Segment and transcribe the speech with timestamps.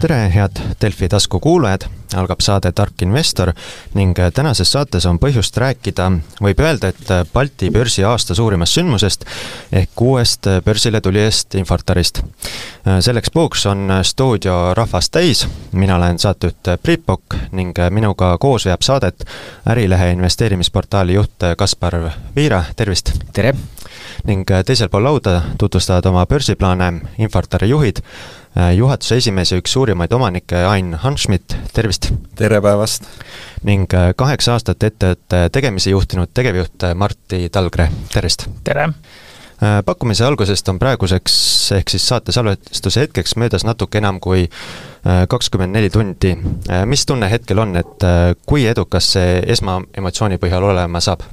[0.00, 3.50] tere, head Delfi tasku kuulajad, algab saade Tark investor
[3.98, 6.06] ning tänases saates on põhjust rääkida,
[6.42, 9.26] võib öelda, et Balti börsi aasta suurimast sündmusest
[9.72, 12.22] ehk uuest börsile tulijast Infortarist.
[13.00, 18.82] selleks puhuks on stuudio rahvast täis, mina olen saatejuht Priit Pokk ning minuga koos veab
[18.82, 19.24] saadet
[19.66, 21.98] Ärilehe investeerimisportaali juht Kaspar
[22.36, 23.12] Viira, tervist!
[23.32, 23.54] tere!
[24.24, 28.02] Ning teisel pool lauda tutvustavad oma börsiplaane Infortari juhid
[28.58, 32.08] Äh, juhatuse esimees ja üks suurimaid omanikke Ain Hanschmidt, tervist!
[32.34, 33.04] tere päevast!
[33.62, 38.48] ning äh, kaheksa aastat ettevõtte tegemisi juhtinud tegevjuht äh, Martti Talgre, tervist!
[38.64, 38.88] tere!
[39.58, 41.36] pakkumise algusest on praeguseks,
[41.74, 44.44] ehk siis saate salvestuse hetkeks möödas natuke enam kui
[45.02, 46.30] kakskümmend neli tundi.
[46.86, 48.06] mis tunne hetkel on, et
[48.46, 51.26] kui edukas see esmaemotsiooni põhjal olema saab?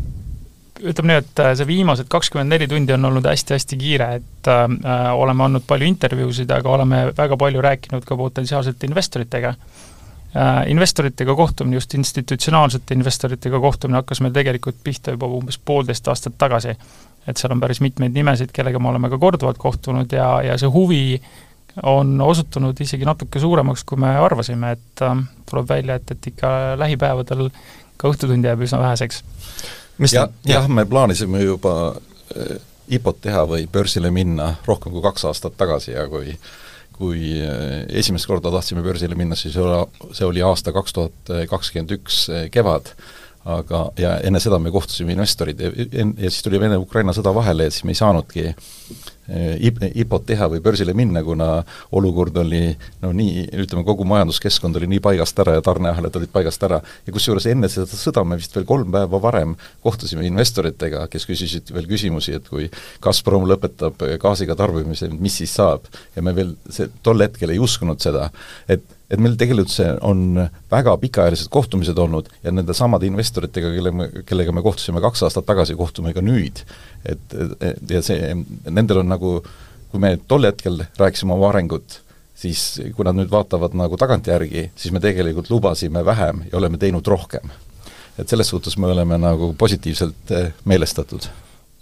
[0.84, 4.68] Ütleme nii, et äh, see viimased kakskümmend neli tundi on olnud hästi-hästi kiire, et äh,
[5.16, 10.66] oleme andnud palju intervjuusid, aga oleme väga palju rääkinud ka potentsiaalsete investoritega äh,.
[10.68, 16.76] Investoritega kohtumine, just institutsionaalsete investoritega kohtumine hakkas meil tegelikult pihta juba umbes poolteist aastat tagasi.
[17.28, 20.68] et seal on päris mitmeid nimesid, kellega me oleme ka korduvalt kohtunud ja, ja see
[20.70, 21.22] huvi
[21.84, 25.16] on osutunud isegi natuke suuremaks, kui me arvasime, et äh,
[25.50, 27.50] tuleb välja, et, et ikka lähipäevadel
[27.98, 29.24] ka õhtutund jääb üsna väheseks
[30.12, 31.96] ja, jah, me plaanisime juba
[32.36, 32.56] äh,
[32.96, 36.38] IPO-t teha või börsile minna rohkem kui kaks aastat tagasi ja kui
[36.96, 42.26] kui äh, esimest korda tahtsime börsile minna, siis see oli aasta kaks tuhat kakskümmend üks
[42.52, 42.94] kevad,
[43.46, 47.74] aga, ja enne seda me kohtusime investorid ja, ja siis tuli Vene-Ukraina sõda vahele ja
[47.74, 48.48] siis me ei saanudki
[49.26, 51.48] IPO-t teha või börsile minna, kuna
[51.98, 52.68] olukord oli
[53.02, 57.14] no nii, ütleme, kogu majanduskeskkond oli nii paigast ära ja tarneahelad olid paigast ära ja
[57.14, 61.90] kusjuures enne seda sõda me vist veel kolm päeva varem kohtusime investoritega, kes küsisid veel
[61.90, 62.70] küsimusi, et kui
[63.02, 65.90] Gazprom lõpetab gaasiga tarbimise, mis siis saab?
[66.16, 68.30] ja me veel see, tol hetkel ei uskunud seda,
[68.70, 70.40] et et meil tegelikult see on
[70.72, 75.48] väga pikaajalised kohtumised olnud ja nende samade investoritega, kelle me, kellega me kohtusime kaks aastat
[75.48, 76.64] tagasi, kohtume ka nüüd.
[77.06, 78.34] et, et ja see,
[78.66, 79.36] nendel on nagu,
[79.92, 82.02] kui me tol hetkel rääkisime oma arengut,
[82.36, 82.66] siis
[82.98, 87.54] kui nad nüüd vaatavad nagu tagantjärgi, siis me tegelikult lubasime vähem ja oleme teinud rohkem.
[88.18, 90.32] et selles suhtes me oleme nagu positiivselt
[90.66, 91.28] meelestatud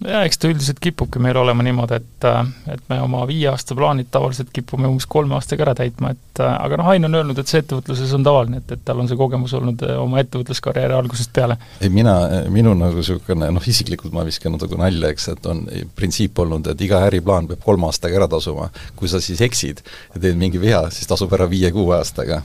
[0.08, 2.41] jaa, eks ta üldiselt kipubki meil olema niimoodi, et äh,
[2.74, 6.53] et me oma viie aasta plaanid tavaliselt kipume umbes kolme aastaga ära täitma, et äh,
[6.53, 9.19] aga noh, Ain on öelnud, et see ettevõtluses on tavaline, et, et tal on see
[9.19, 11.58] kogemus olnud äh, oma ettevõtluskarjääri algusest peale.
[11.81, 12.16] ei, mina,
[12.53, 15.64] minu nagu niisugune noh, isiklikult ma viskan natuke nalja, eks, et on
[15.96, 18.70] printsiip olnud, et iga äriplaan peab kolme aastaga ära tasuma.
[18.96, 22.44] kui sa siis eksid ja teed mingi vea, siis tasub ära viie-kuue aastaga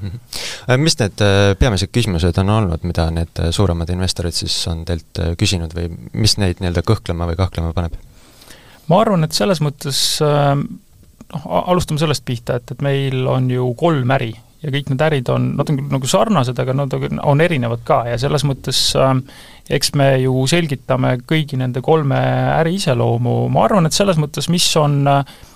[0.86, 5.22] mis need äh, peamised küsimused on olnud, mida need äh, suuremad investorid siis on teilt
[5.40, 7.98] küsinud või mis neid nii-öelda kõhklema või kahtlema paneb?
[8.86, 14.12] ma arvan, et selles mõttes noh, alustame sellest pihta, et, et meil on ju kolm
[14.14, 14.34] äri
[14.66, 18.00] ja kõik need ärid on, nad on küll nagu sarnased, aga nad on erinevad ka
[18.10, 19.12] ja selles mõttes äh,
[19.76, 22.18] eks me ju selgitame kõigi nende kolme
[22.56, 25.36] äri iseloomu, ma arvan, et selles mõttes, mis on äh,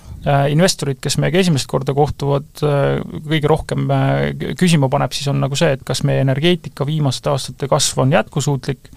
[0.51, 4.25] investorid, kes meiega esimest korda kohtuvad, äh, kõige rohkem äh,
[4.59, 8.91] küsima paneb, siis on nagu see, et kas meie energeetika viimaste aastate kasv on jätkusuutlik,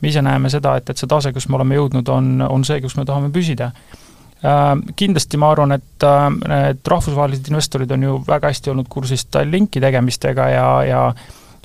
[0.00, 2.80] me ise näeme seda, et, et see tase, kus me oleme jõudnud, on, on see,
[2.80, 3.72] kus me tahame püsida.
[4.96, 6.04] Kindlasti ma arvan, et
[6.48, 11.02] need rahvusvahelised investorid on ju väga hästi olnud kursis Tallinki tegemistega ja, ja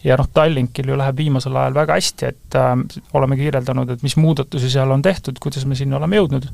[0.05, 2.73] ja noh, Tallinkil ju läheb viimasel ajal väga hästi, et äh,
[3.17, 6.49] oleme kirjeldanud, et mis muudatusi seal on tehtud, kuidas me sinna oleme jõudnud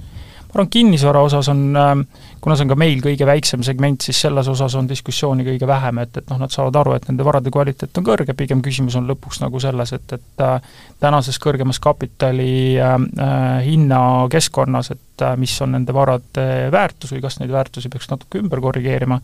[0.52, 2.02] ma arvan, kinnisvara osas on, ähm,
[2.44, 6.02] kuna see on ka meil kõige väiksem segment, siis selles osas on diskussiooni kõige vähem,
[6.04, 9.08] et, et noh, nad saavad aru, et nende varade kvaliteet on kõrge, pigem küsimus on
[9.08, 15.56] lõpuks nagu selles, et, et äh, tänases kõrgemas kapitali äh, äh, hinnakeskkonnas, et äh, mis
[15.64, 19.22] on nende varade väärtus või kas neid väärtusi peaks natuke ümber korrigeerima,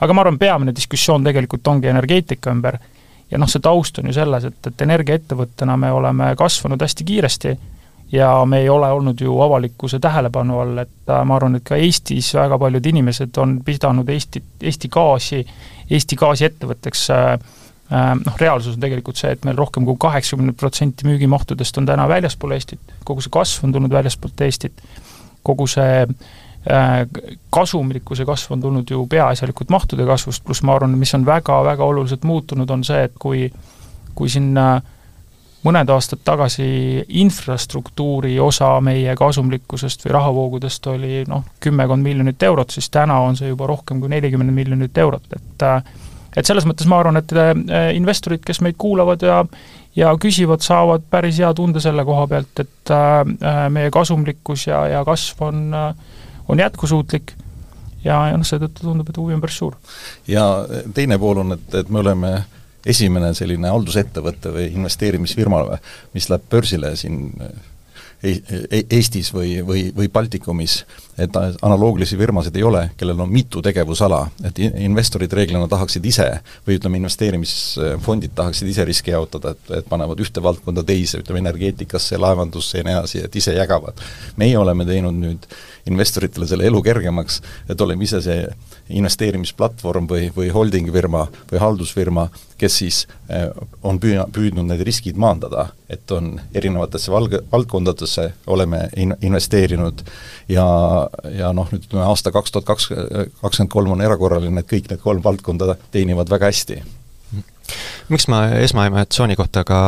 [0.00, 2.78] aga ma arvan, peamine diskussioon tegelikult ongi energeetika ümber.
[3.30, 7.56] Ja noh, see taust on ju selles, et, et energiaettevõttena me oleme kasvanud hästi kiiresti
[8.12, 11.76] ja me ei ole olnud ju avalikkuse tähelepanu all, et äh, ma arvan, et ka
[11.76, 15.42] Eestis väga paljud inimesed on pidanud Eestit, Eesti gaasi,
[15.90, 17.32] Eesti gaasiettevõtteks äh,
[17.92, 22.08] äh, noh, reaalsus on tegelikult see, et meil rohkem kui kaheksakümmend protsenti müügimahtudest on täna
[22.08, 24.82] väljaspool Eestit, kogu see kasv on tulnud väljaspoolt Eestit,
[25.46, 26.04] kogu see
[27.54, 32.24] kasumlikkuse kasv on tulnud ju peaasjalikult mahtude kasvust, pluss ma arvan, mis on väga-väga oluliselt
[32.26, 33.44] muutunud, on see, et kui
[34.16, 34.80] kui siin äh,
[35.66, 36.66] mõned aastad tagasi
[37.20, 43.50] infrastruktuuri osa meie kasumlikkusest või rahavoogudest oli noh, kümmekond miljonit eurot, siis täna on see
[43.50, 45.66] juba rohkem kui nelikümmend miljonit eurot, et
[46.36, 47.54] et selles mõttes ma arvan, et äh,
[47.96, 49.40] investorid, kes meid kuulavad ja
[49.96, 55.04] ja küsivad, saavad päris hea tunde selle koha pealt, et äh, meie kasumlikkus ja, ja
[55.08, 55.62] kasv on,
[56.48, 57.32] on jätkusuutlik
[58.04, 59.78] ja, ja noh, seetõttu tundub, et huvi on päris suur.
[60.28, 60.44] ja
[60.94, 62.34] teine pool on, et, et me oleme
[62.86, 65.62] esimene selline haldusettevõte või investeerimisfirma,
[66.14, 67.32] mis läheb börsile siin
[68.26, 70.80] Eestis või, või, või Baltikumis,
[71.18, 76.26] et analoogilisi firmasid ei ole, kellel on mitu tegevusala, et investorid reeglina tahaksid ise
[76.66, 82.20] või ütleme, investeerimisfondid tahaksid ise riski jaotada, et, et panevad ühte valdkonda teise, ütleme energeetikasse,
[82.20, 84.04] laevandusse ja nii edasi, et ise jagavad.
[84.36, 85.48] meie oleme teinud nüüd
[85.86, 87.40] investoritele selle elu kergemaks,
[87.70, 88.42] et oleme ise see
[88.96, 92.28] investeerimisplatvorm või, või holding firma või haldusfirma,
[92.58, 93.48] kes siis eh,
[93.86, 100.02] on püü-, püüdnud need riskid maandada, et on erinevatesse valg-, valdkondadesse oleme in-, investeerinud
[100.48, 100.66] ja,
[101.36, 102.90] ja noh, nüüd ütleme aasta kaks tuhat kaks,
[103.40, 106.80] kakskümmend kolm on erakorraline, et kõik need kolm valdkonda teenivad väga hästi
[108.08, 109.78] miks ma esmaemissiooni kohta ka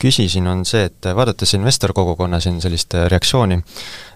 [0.00, 3.60] küsisin, on see, et vaadates investorkogukonna siin sellist reaktsiooni,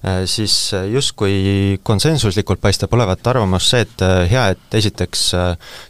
[0.04, 5.24] Äh, siis äh, justkui konsensuslikult paistab olevat arvamus see, et äh, hea, et esiteks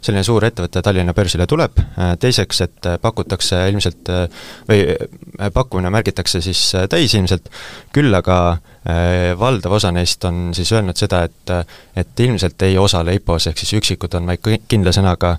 [0.03, 1.79] selline suur ettevõte Tallinna börsile tuleb,
[2.19, 4.11] teiseks, et pakutakse ilmselt
[4.67, 4.81] või
[5.55, 6.59] pakkumine märgitakse siis
[6.91, 7.47] täis ilmselt,
[7.95, 8.57] küll aga
[9.39, 11.55] valdav osa neist on siis öelnud seda, et
[11.95, 15.37] et ilmselt ei osale IPO-s, ehk siis üksikud on vaid kindla sõnaga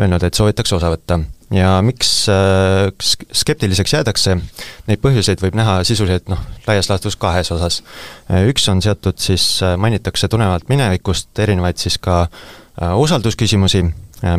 [0.00, 1.20] öelnud, et soovitakse osa võtta
[1.54, 2.92] ja miks äh,
[3.32, 4.36] skeptiliseks jäädakse,
[4.88, 7.80] neid põhjuseid võib näha sisuliselt noh, laias laastus kahes osas.
[8.30, 12.26] Äh, üks on seotud siis, äh, mainitakse tulenevalt minevikust erinevaid siis ka
[12.74, 13.84] usaldusküsimusi,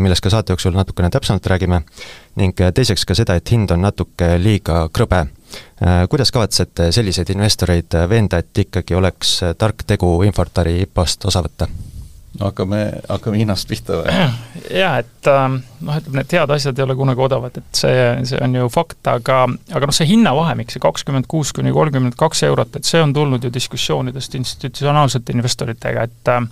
[0.04, 1.80] millest ka saate jooksul natukene täpsemalt räägime,
[2.36, 5.22] ning teiseks ka seda, et hind on natuke liiga krõbe.
[6.12, 11.72] Kuidas kavatsete selliseid investoreid veenda, et ikkagi oleks tark tegu Infortari IPO-st osa võtta?
[12.40, 14.16] Hakkame, hakkame hinnast pihta või?
[14.82, 18.42] jaa, et ähm, noh, ütleme need head asjad ei ole kunagi odavad, et see, see
[18.44, 22.76] on ju fakt, aga aga noh, see hinnavahemik, see kakskümmend kuus kuni kolmkümmend kaks eurot,
[22.80, 26.44] et see on tulnud ju diskussioonidest institutsionaalsete investoritega, et äh,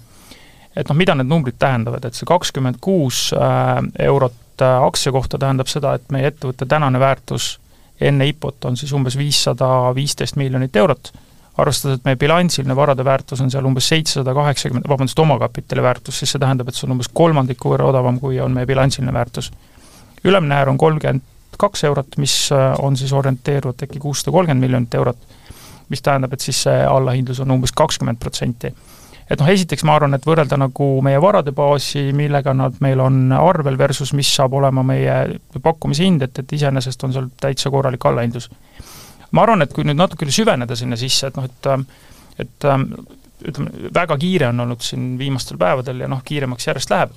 [0.75, 3.75] et noh, mida need numbrid tähendavad, et see kakskümmend kuus äh,
[4.07, 7.57] eurot äh, aktsia kohta tähendab seda, et meie ettevõtte tänane väärtus
[8.01, 11.13] enne IPO-t on siis umbes viissada viisteist miljonit eurot
[11.57, 16.33] arvestades, et meie bilansiline varade väärtus on seal umbes seitsesada kaheksakümmend, vabandust, omakapitali väärtus, siis
[16.33, 19.51] see tähendab, et see on umbes kolmandiku võrra odavam, kui on meie bilansiline väärtus.
[20.23, 21.21] ülemine äär on kolmkümmend
[21.57, 25.17] kaks eurot, mis äh, on siis orienteeruvalt äkki kuussada kolmkümmend miljonit eurot,
[25.89, 28.73] mis tähendab, et siis see allahindlus on umbes kakskümmend protsenti.
[29.29, 33.31] et noh, esiteks ma arvan, et võrrelda nagu meie varade baasi, millega nad meil on
[33.31, 38.50] arvel, versus mis saab olema meie pakkumishind, et, et iseenesest on seal täitsa korralik allahindlus
[39.33, 41.69] ma arvan, et kui nüüd natukene süveneda sinna sisse, et noh, et
[42.41, 42.65] et
[43.47, 47.12] ütleme, väga kiire on olnud siin viimastel päevadel ja noh, kiiremaks järjest läheb,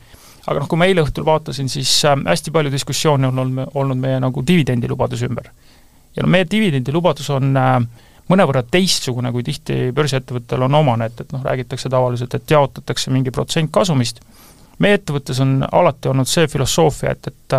[0.46, 4.18] aga noh, kui ma eile õhtul vaatasin, siis hästi palju diskussioone on olnud, olnud meie
[4.22, 5.50] nagu dividendilubaduse ümber.
[6.16, 7.52] ja no meie dividendilubadus on
[8.26, 13.30] mõnevõrra teistsugune, kui tihti börsiettevõttel on omane, et, et noh, räägitakse tavaliselt, et jaotatakse mingi
[13.30, 14.20] protsent kasumist,
[14.78, 17.58] meie ettevõttes on alati olnud see filosoofia, et, et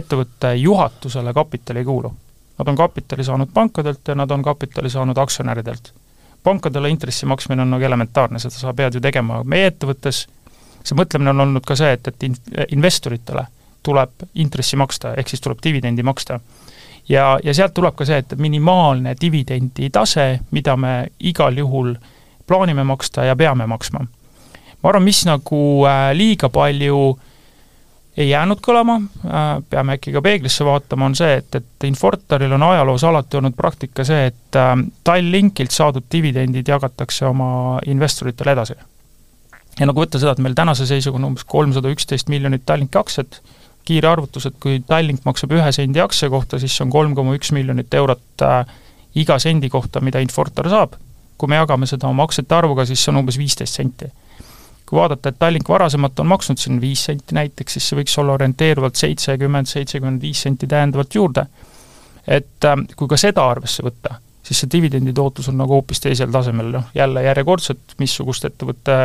[0.00, 2.14] ettevõtte juhatusele kapital ei kuulu
[2.58, 5.92] Nad on kapitali saanud pankadelt ja nad on kapitali saanud aktsionäridelt.
[6.42, 10.26] pankadele intressi maksmine on nagu elementaarne, seda sa pead ju tegema, meie ettevõttes
[10.84, 12.36] see mõtlemine on olnud ka see, et, et in-,
[12.76, 13.46] investoritele
[13.82, 16.40] tuleb intressi maksta, ehk siis tuleb dividendi maksta.
[17.08, 21.94] ja, ja sealt tuleb ka see, et minimaalne dividendi tase, mida me igal juhul
[22.46, 24.06] plaanime maksta ja peame maksma.
[24.82, 27.33] ma arvan, mis nagu äh, liiga palju äh,
[28.16, 32.62] ei jäänud kõlama, äh, peame äkki ka peeglisse vaatama, on see, et, et Infortaril on
[32.62, 38.78] ajaloos alati olnud praktika see, et äh, Tallinkilt saadud dividendid jagatakse oma investoritele edasi.
[39.80, 43.40] ja nagu võtta seda, et meil tänase seisuga on umbes kolmsada üksteist miljonit Tallinki aktsiat,
[43.84, 47.34] kiire arvutus, et kui Tallink maksab ühe sendi aktsia kohta, siis see on kolm koma
[47.36, 48.62] üks miljonit eurot äh,
[49.14, 50.94] iga sendi kohta, mida Infortar saab,
[51.38, 54.12] kui me jagame seda oma aktsiate arvuga, siis see on umbes viisteist senti
[54.94, 58.36] kui vaadata, et Tallink varasemalt on maksnud siin viis senti näiteks, siis see võiks olla
[58.38, 61.46] orienteeruvalt seitsekümmend, seitsekümmend viis senti täiendavalt juurde.
[62.24, 66.30] et äh, kui ka seda arvesse võtta, siis see dividendi tootlus on nagu hoopis teisel
[66.32, 68.96] tasemel, noh jälle järjekordselt, missugust ettevõtte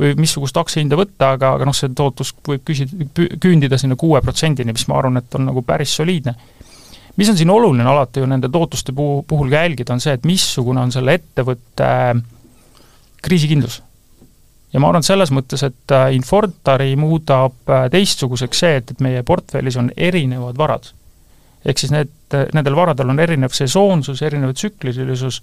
[0.00, 3.08] või missugust aktsiahinda võtta, aga, aga noh, see tootlus võib küsida,
[3.40, 6.34] küündida sinna kuue protsendini, mis ma arvan, et on nagu päris soliidne.
[7.16, 10.24] mis on siin oluline alati ju nende tootluste puhul, puhul ka jälgida, on see, et
[10.28, 11.88] missugune on selle ettevõtte
[13.22, 13.80] kriisikindlus
[14.76, 19.00] ja ma arvan, et selles mõttes, et äh, Infortari muudab äh, teistsuguseks see, et, et
[19.00, 20.90] meie portfellis on erinevad varad.
[21.66, 22.12] ehk siis need,
[22.54, 25.40] nendel varadel on erinev sesoonsus, erinev tsüklilisus,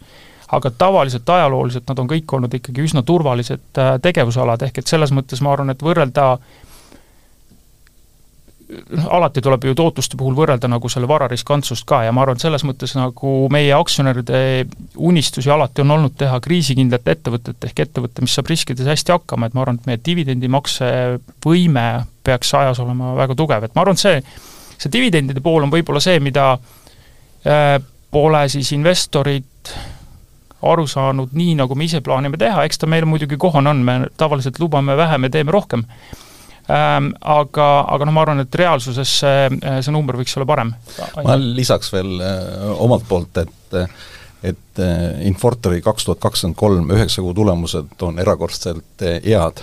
[0.56, 5.12] aga tavaliselt ajalooliselt nad on kõik olnud ikkagi üsna turvalised äh, tegevusalad, ehk et selles
[5.12, 6.38] mõttes ma arvan, et võrrelda
[8.98, 12.40] noh, alati tuleb ju tootluste puhul võrrelda nagu selle vara riskantsust ka ja ma arvan,
[12.40, 14.42] et selles mõttes nagu meie aktsionäride
[14.98, 19.58] unistusi alati on olnud teha kriisikindlat ettevõtet, ehk ettevõte, mis saab riskides hästi hakkama, et
[19.58, 20.92] ma arvan, et meie dividendimakse
[21.46, 21.88] võime
[22.24, 24.22] peaks ajas olema väga tugev, et ma arvan, et see,
[24.78, 27.80] see dividendide pool on võib-olla see, mida äh,
[28.14, 29.74] pole siis investorid
[30.64, 33.98] aru saanud nii, nagu me ise plaanime teha, eks ta meil muidugi kohane on, me
[34.20, 35.84] tavaliselt lubame vähem ja teeme rohkem.
[36.68, 39.48] Aga, aga noh, ma arvan, et reaalsuses see,
[39.84, 40.74] see number võiks olla parem.
[41.26, 43.80] ma lisaks veel äh, omalt poolt, et
[44.44, 49.62] et äh, Infortari kaks tuhat kakskümmend kolm üheksa kuu tulemused on erakordselt head,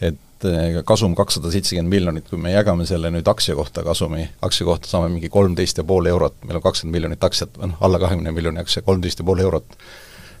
[0.00, 0.46] et
[0.88, 5.08] kasum kakssada seitsekümmend miljonit, kui me jagame selle nüüd aktsia kohta kasumi, aktsia kohta saame
[5.12, 8.84] mingi kolmteist ja pool eurot, meil on kakskümmend miljonit aktsiat, noh alla kahekümne miljoni aktsia,
[8.84, 9.76] kolmteist ja pool eurot,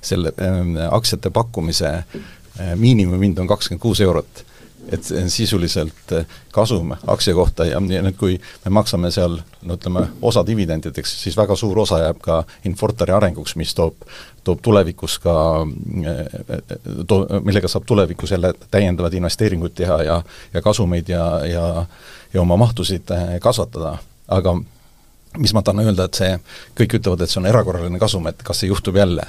[0.04, 4.44] selle äh, aktsiate pakkumise äh, miinimumhind on kakskümmend kuus eurot
[4.88, 9.76] et see on sisuliselt eh, kasum aktsia kohta ja nüüd, kui me maksame seal no
[9.78, 14.02] ütleme, osa dividendideks, siis väga suur osa jääb ka Infortari arenguks, mis toob,
[14.44, 15.36] toob tulevikus ka,
[16.02, 16.34] eh,
[17.08, 20.22] to-, millega saab tulevikus jälle täiendavaid investeeringuid teha ja
[20.54, 21.86] ja kasumeid ja, ja
[22.34, 23.10] ja oma mahtusid
[23.44, 23.98] kasvatada,
[24.28, 24.56] aga
[25.38, 26.36] mis ma tahan öelda, et see,
[26.80, 29.26] kõik ütlevad, et see on erakorraline kasum, et kas see juhtub jälle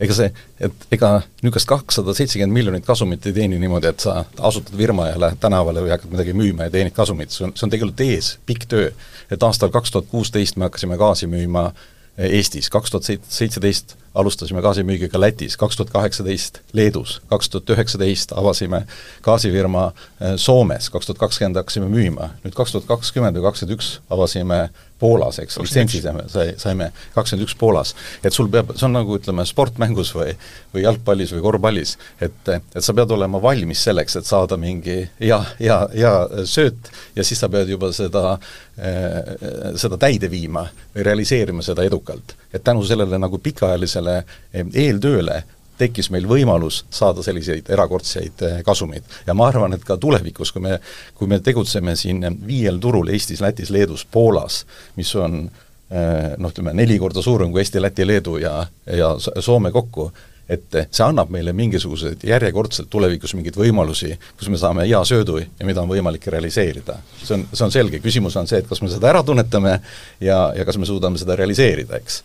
[0.00, 0.30] ega see,
[0.66, 1.10] et ega
[1.42, 5.84] niisugust kakssada seitsekümmend miljonit kasumit ei teeni niimoodi, et sa asutad firma ja lähed tänavale
[5.84, 8.90] või hakkad midagi müüma ja teenid kasumit, see on, see on tegelikult ees, pikk töö.
[9.30, 11.70] et aastal kaks tuhat kuusteist me hakkasime gaasi müüma
[12.14, 18.84] Eestis, kaks tuhat seitseteist alustasime gaasimüügiga Lätis, kaks tuhat kaheksateist Leedus, kaks tuhat üheksateist avasime
[19.22, 23.94] gaasifirma äh, Soomes, kaks tuhat kakskümmend hakkasime müüma, nüüd kaks tuhat kakskümmend või kakskümmend üks
[24.14, 24.68] avasime
[24.98, 27.94] Poolas, eks, litsentsi saime, sai, saime kakskümmend üks Poolas.
[28.24, 30.36] et sul peab, see on nagu ütleme, sportmängus või
[30.74, 35.40] või jalgpallis või korvpallis, et, et sa pead olema valmis selleks, et saada mingi hea,
[35.58, 36.14] hea, hea
[36.46, 39.34] sööt ja siis sa pead juba seda äh,,
[39.80, 42.36] seda täide viima või realiseerima seda edukalt.
[42.54, 44.03] et tänu sellele nagu pikaajalisele
[44.52, 45.42] eeltööle
[45.78, 49.06] tekkis meil võimalus saada selliseid erakordseid eh, kasumeid.
[49.26, 50.78] ja ma arvan, et ka tulevikus, kui me,
[51.18, 54.62] kui me tegutseme siin viiel turul Eestis, Lätis, Leedus, Poolas,
[54.96, 59.74] mis on eh, noh, ütleme neli korda suurem kui Eesti, Läti, Leedu ja, ja Soome
[59.74, 60.10] kokku,
[60.44, 65.64] et see annab meile mingisuguseid järjekordselt tulevikus mingeid võimalusi, kus me saame hea söödu ja
[65.64, 66.98] mida on võimalik realiseerida.
[67.22, 69.78] see on, see on selge, küsimus on see, et kas me seda ära tunnetame
[70.20, 72.20] ja, ja kas me suudame seda realiseerida, eks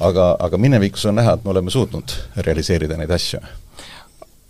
[0.00, 3.40] aga, aga minevikus on näha, et me oleme suutnud realiseerida neid asju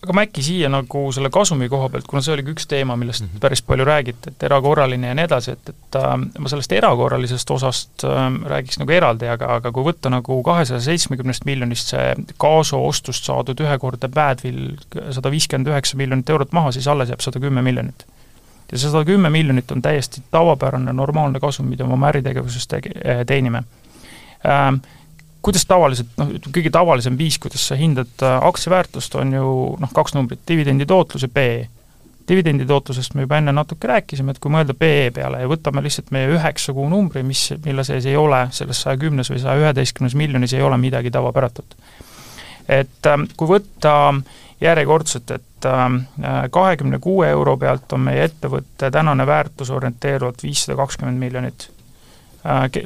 [0.05, 3.25] aga ma äkki siia nagu selle kasumi koha pealt, kuna see oligi üks teema, millest
[3.25, 3.40] mm -hmm.
[3.43, 8.05] päris palju räägiti, et erakorraline ja nii edasi, et, et äh, ma sellest erakorralisest osast
[8.05, 13.25] äh, räägiks nagu eraldi, aga, aga kui võtta nagu kahesaja seitsmekümnest miljonist see Kaaso ostust
[13.25, 14.76] saadud ühekordne badwill
[15.11, 18.07] sada viiskümmend üheksa miljonit eurot maha, siis alles jääb sada kümme miljonit.
[18.73, 23.25] ja see sada kümme miljonit on täiesti tavapärane normaalne kasum, mida me oma äritegevuses tege-,
[23.26, 23.64] teenime
[24.47, 24.78] äh,
[25.42, 29.92] kuidas tavaliselt, noh, kõige tavalisem viis, kuidas sa hindad äh, aktsia väärtust, on ju noh,
[29.95, 31.66] kaks numbrit, dividendi tootlus ja PE.
[32.28, 36.11] dividendi tootlusest me juba enne natuke rääkisime, et kui mõelda PE peale ja võtame lihtsalt
[36.12, 40.18] meie üheksa kuu numbri, mis, mille sees ei ole, selles saja kümnes või saja üheteistkümnes
[40.18, 41.76] miljonis ei ole midagi tavapäratut.
[42.68, 43.95] et ähm, kui võtta
[44.61, 46.02] järjekordselt, et ähm,
[46.50, 51.71] kahekümne kuue euro pealt on meie ettevõtte tänane väärtus orienteeruvalt viissada kakskümmend miljonit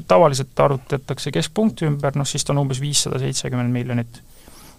[0.09, 4.23] tavaliselt arvutatakse keskpunkti ümber, noh siis ta on umbes viissada seitsekümmend miljonit.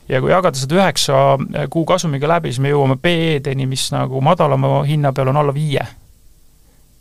[0.10, 4.22] ja kui jagada seda üheksa äh, kuu kasumiga läbi, siis me jõuame PE-deni, mis nagu
[4.22, 5.86] madalama hinna peal on alla viie.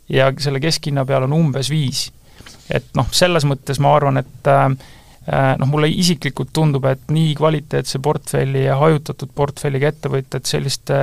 [0.09, 2.11] ja selle keskhinna peal on umbes viis.
[2.71, 4.69] et noh, selles mõttes ma arvan, et äh,
[5.33, 10.95] äh noh, mulle isiklikult tundub, et nii kvaliteetse portfelli ja hajutatud portfelliga ettevõtjad selliste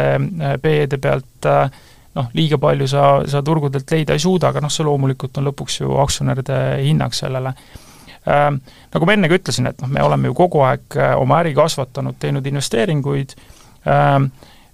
[0.62, 1.72] PE-de pealt äh,
[2.20, 5.80] noh, liiga palju sa, sa turgudelt leida ei suuda, aga noh, see loomulikult on lõpuks
[5.82, 8.48] ju aktsionäride hinnang sellele äh,.
[8.94, 11.56] Nagu ma enne ka ütlesin, et noh, me oleme ju kogu aeg äh, oma äri
[11.58, 14.26] kasvatanud, teinud investeeringuid äh,, äh,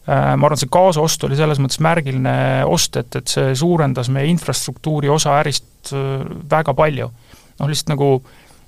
[0.08, 2.38] ma arvan, see kaasost oli selles mõttes märgiline
[2.72, 7.12] ost, et, et see suurendas meie infrastruktuuri osa ärist äh, väga palju.
[7.56, 8.10] noh, lihtsalt nagu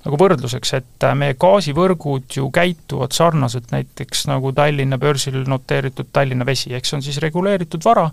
[0.08, 6.46] nagu võrdluseks, et äh, meie gaasivõrgud ju käituvad sarnaselt näiteks nagu Tallinna börsil noteeritud Tallinna
[6.46, 8.08] Vesi, ehk see on siis reguleeritud vara,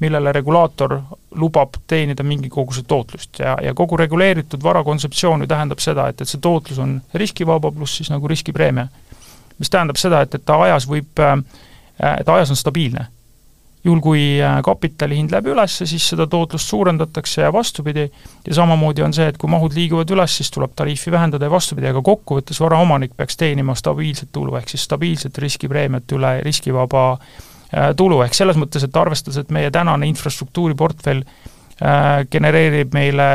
[0.00, 1.00] millele regulaator
[1.34, 6.20] lubab teenida mingi koguse tootlust ja, ja kogu reguleeritud vara kontseptsioon ju tähendab seda, et,
[6.20, 8.88] et see tootlus on riskivaba pluss siis nagu riskipreemia.
[9.58, 11.38] mis tähendab seda, et, et ta ajas võib, äh,
[12.20, 13.08] et ajas on stabiilne.
[13.84, 18.08] juhul, kui äh, kapitali hind läheb üles, siis seda tootlust suurendatakse ja vastupidi,
[18.46, 21.90] ja samamoodi on see, et kui mahud liiguvad üles, siis tuleb tariifi vähendada ja vastupidi,
[21.90, 27.46] aga kokkuvõttes varaomanik peaks teenima stabiilset tulu, ehk siis stabiilset riskipreemiat üle riskivaba äh,
[27.96, 31.24] tulu, ehk selles mõttes, et arvestades, et meie tänane infrastruktuuriportfell
[32.32, 33.26] genereerib meile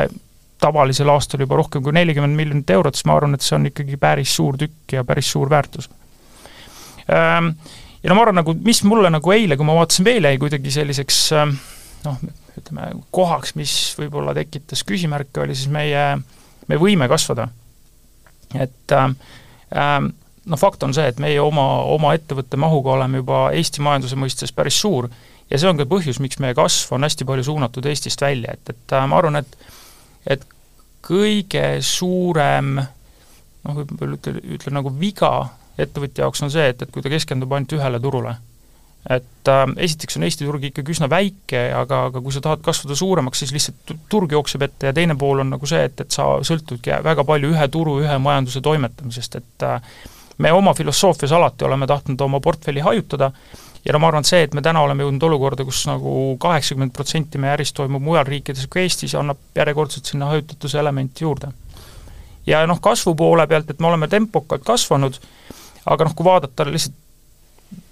[0.63, 3.99] tavalisel aastal juba rohkem kui nelikümmend miljonit eurot, siis ma arvan, et see on ikkagi
[3.99, 5.89] päris suur tükk ja päris suur väärtus.
[7.11, 7.53] Ähm,
[8.03, 10.71] ja no ma arvan, nagu mis mulle nagu eile, kui ma vaatasin veel, jäi kuidagi
[10.71, 11.57] selliseks ähm,
[12.05, 12.19] noh,
[12.59, 16.03] ütleme kohaks, mis võib-olla tekitas küsimärke, oli siis meie,
[16.69, 17.49] meie võime kasvada.
[18.53, 20.13] et ähm,
[20.45, 24.55] noh, fakt on see, et meie oma, oma ettevõtte mahuga oleme juba Eesti majanduse mõistes
[24.55, 25.09] päris suur
[25.49, 28.73] ja see on ka põhjus, miks meie kasv on hästi palju suunatud Eestist välja, et,
[28.73, 29.57] et ma arvan, et
[30.23, 30.45] et
[31.03, 35.33] kõige suurem noh, võib-olla ütle, ütle nagu viga
[35.79, 38.35] ettevõtja jaoks on see, et, et kui ta keskendub ainult ühele turule.
[39.09, 42.95] et äh, esiteks on Eesti turg ikkagi üsna väike, aga, aga kui sa tahad kasvada
[42.95, 46.37] suuremaks, siis lihtsalt turg jookseb ette ja teine pool on nagu see, et, et sa
[46.39, 49.97] sõltudki väga palju ühe turu, ühe majanduse toimetamisest, et äh,
[50.37, 53.31] me oma filosoofias alati oleme tahtnud oma portfelli hajutada
[53.85, 56.93] ja no ma arvan, et see, et me täna oleme jõudnud olukorda, kus nagu kaheksakümmend
[56.95, 61.51] protsenti meie ärist toimub mujal riikides kui Eestis, annab järjekordselt sinna hajutatuse elementi juurde.
[62.47, 65.19] ja noh, kasvu poole pealt, et me oleme tempokalt kasvanud,
[65.85, 66.99] aga noh, kui vaadata lihtsalt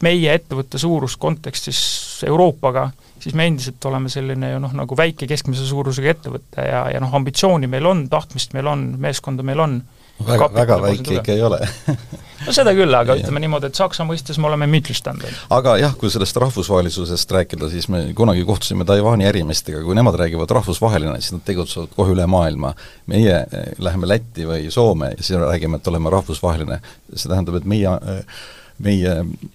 [0.06, 1.80] meie ettevõtte suurust kontekstis
[2.28, 7.02] Euroopaga, siis me endiselt oleme selline ju noh, nagu väike keskmise suurusega ettevõte ja, ja
[7.02, 9.82] noh, ambitsiooni meil on, tahtmist meil on, meeskonda meil on
[10.28, 11.60] väga, väga väike ikka ei ole
[12.46, 15.26] no seda küll, aga ütleme niimoodi, et Saksa mõistes me oleme Mittelstand.
[15.54, 20.52] aga jah, kui sellest rahvusvahelisusest rääkida, siis me kunagi kohtusime Taiwan'i ärimeestega, kui nemad räägivad
[20.60, 22.74] rahvusvaheline, siis nad tegutsevad kohe üle maailma.
[23.12, 26.82] meie eh, läheme Lätti või Soome ja siis räägime, et oleme rahvusvaheline.
[27.14, 27.98] see tähendab, et meie
[28.82, 29.12] meie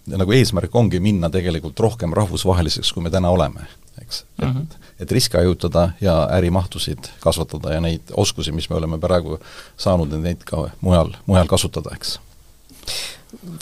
[0.06, 3.66] nagu eesmärk ongi minna tegelikult rohkem rahvusvaheliseks, kui me täna oleme,
[4.03, 4.45] eks mm.
[4.45, 4.62] -hmm.
[4.62, 9.38] et et riske hajutada ja ärimahtusid kasvatada ja neid oskusi, mis me oleme praegu
[9.76, 12.19] saanud, et neid ka mujal, mujal kasutada, eks.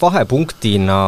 [0.02, 0.98] vahepunktina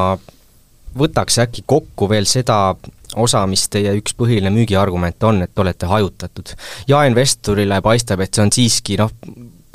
[0.98, 2.74] võtaks äkki kokku veel seda
[3.16, 6.56] osa, mis teie üks põhiline müügiargument on, et olete hajutatud.
[6.88, 9.12] jaeinvestorile paistab, et see on siiski noh,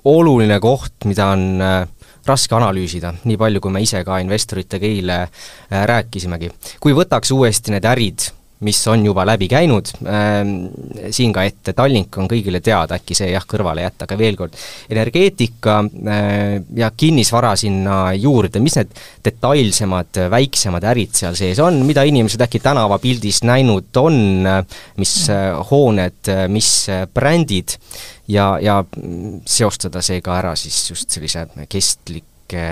[0.04, 1.88] oluline koht, mida on äh,
[2.28, 6.52] raske analüüsida, nii palju, kui me ise ka investoritega eile äh, rääkisimegi.
[6.80, 8.32] kui võtaks uuesti need ärid
[8.66, 9.90] mis on juba läbi käinud.
[10.06, 10.42] Äh,,
[11.14, 14.56] siin ka ette, Tallink on kõigile teada, äkki see jah, kõrvale jätta, aga veel kord,
[14.92, 18.96] energeetika äh, ja kinnisvara sinna juurde, mis need
[19.26, 24.48] detailsemad, väiksemad ärid seal sees on, mida inimesed äkki tänavapildis näinud on,
[25.02, 27.78] mis äh, hooned, mis äh, brändid
[28.32, 28.82] ja, ja
[29.46, 32.66] seostada see ka ära siis just sellise kestlike,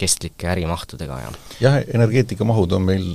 [0.00, 3.06] kestlike ärimahtudega ja jah, energeetikamahud on meil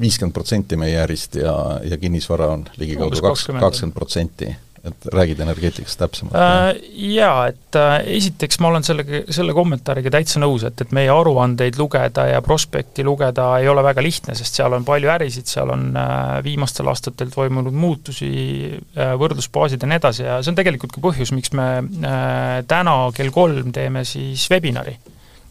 [0.00, 4.54] viiskümmend protsenti meie ärist ja, ja kinnisvara on ligikaudu kaks, kakskümmend protsenti.
[4.88, 6.68] Et räägid energeetikast täpsemalt äh,?
[7.16, 11.76] Jaa, et äh, esiteks ma olen sellega, selle kommentaariga täitsa nõus, et, et meie aruandeid
[11.80, 15.90] lugeda ja prospekti lugeda ei ole väga lihtne, sest seal on palju ärisid, seal on
[15.98, 18.30] äh, viimastel aastatel toimunud muutusi
[18.70, 23.00] äh,, võrdlusbaasid ja nii edasi ja see on tegelikult ka põhjus, miks me äh, täna
[23.18, 24.94] kell kolm teeme siis webinari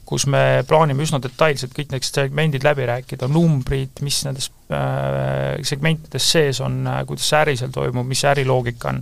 [0.08, 6.30] kus me plaanime üsna detailselt kõik need segmendid läbi rääkida, numbrid, mis nendes äh, segmentides
[6.32, 9.02] sees on äh,, kuidas see äri seal toimub, mis see äriloogika on.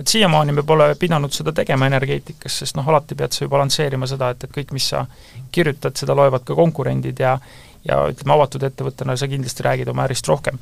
[0.00, 4.08] et siiamaani me pole pidanud seda tegema energeetikas, sest noh, alati pead sa ju balansseerima
[4.10, 5.06] seda, et, et kõik, mis sa
[5.52, 7.38] kirjutad, seda loevad ka konkurendid ja
[7.82, 10.60] ja ütleme, avatud ettevõttena sa kindlasti räägid oma ärist rohkem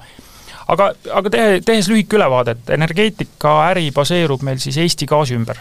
[0.72, 5.61] aga, aga tehe, tehes lühike ülevaadet, energeetikaäri baseerub meil siis Eesti gaasi ümber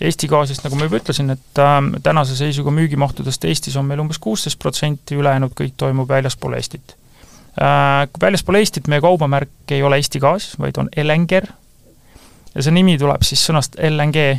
[0.00, 4.20] Eesti gaasist, nagu ma juba ütlesin, et äh, tänase seisuga müügimahtudest Eestis on meil umbes
[4.22, 6.94] kuusteist protsenti, ülejäänud kõik toimub väljaspool Eestit
[7.58, 8.06] äh,.
[8.20, 11.42] Väljaspool Eestit meie kaubamärk ei ole Eesti gaas, vaid on LNG
[12.54, 14.30] ja see nimi tuleb siis sõnast LNG,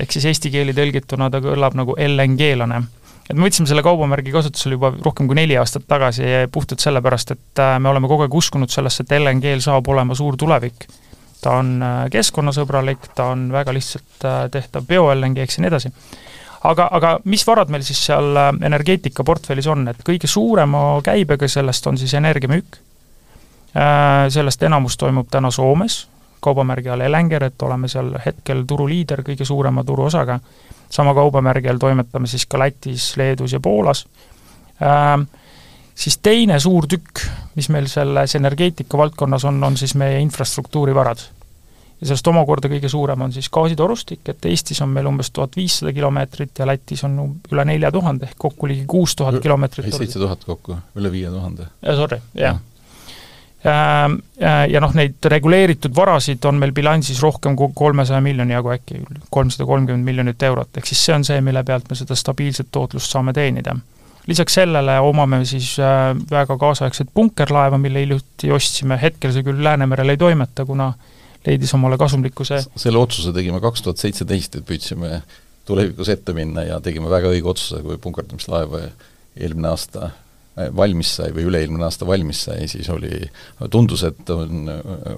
[0.00, 2.82] ehk siis eesti keeli tõlgituna ta kõlab nagu LNG-lane.
[3.28, 7.62] et me võtsime selle kaubamärgi kasutusele juba rohkem kui neli aastat tagasi puhtalt sellepärast, et
[7.62, 10.88] äh, me oleme kogu aeg uskunud sellesse, et LNG-l saab olema suur tulevik
[11.44, 15.92] ta on äh, keskkonnasõbralik, ta on väga lihtsalt äh, tehtav bio-LNG-ks ja nii edasi.
[16.64, 21.86] aga, aga mis varad meil siis seal äh, energeetikaportfellis on, et kõige suurema käibega sellest
[21.90, 22.80] on siis energiamüük,
[24.30, 26.04] sellest enamus toimub täna Soomes,
[26.40, 30.36] kaubamärgi all Elenger, et oleme seal hetkel turuliider kõige suurema turuosaga,
[30.94, 34.04] sama kaubamärgi all toimetame siis ka Lätis, Leedus ja Poolas.
[35.94, 37.24] Siis teine suur tükk,
[37.58, 41.26] mis meil selles energeetika valdkonnas on, on siis meie infrastruktuurivarad
[42.00, 45.92] ja sellest omakorda kõige suurem on siis gaasitorustik, et Eestis on meil umbes tuhat viissada
[45.94, 47.16] kilomeetrit ja Lätis on
[47.52, 49.94] üle nelja tuhande, ehk kokku ligi kuus tuhat kilomeetrit.
[49.94, 51.70] seitse tuhat kokku, üle viie tuhande.
[51.96, 52.58] Sorry, jah
[53.66, 58.74] ähm, ja, ja noh, neid reguleeritud varasid on meil bilansis rohkem kui kolmesaja miljoni jagu
[58.74, 62.68] äkki, kolmsada kolmkümmend miljonit eurot, ehk siis see on see, mille pealt me seda stabiilset
[62.72, 63.76] tootlust saame teenida.
[64.26, 70.08] lisaks sellele omame siis äh, väga kaasaegset punkerlaeva, mille hiljuti ostsime, hetkel see küll Läänemerel
[70.08, 70.92] ei toimeta, kuna
[71.46, 72.64] leidis omale kasumlikkuse.
[72.76, 75.22] selle otsuse tegime kaks tuhat seitseteist, et püüdsime
[75.68, 80.10] tulevikus ette minna ja tegime väga õige otsuse, kui punkerdamislaev eelmine aasta
[80.54, 83.10] Äh, valmis sai või üle-eelmine aasta valmis sai, siis oli,
[83.74, 84.68] tundus, et on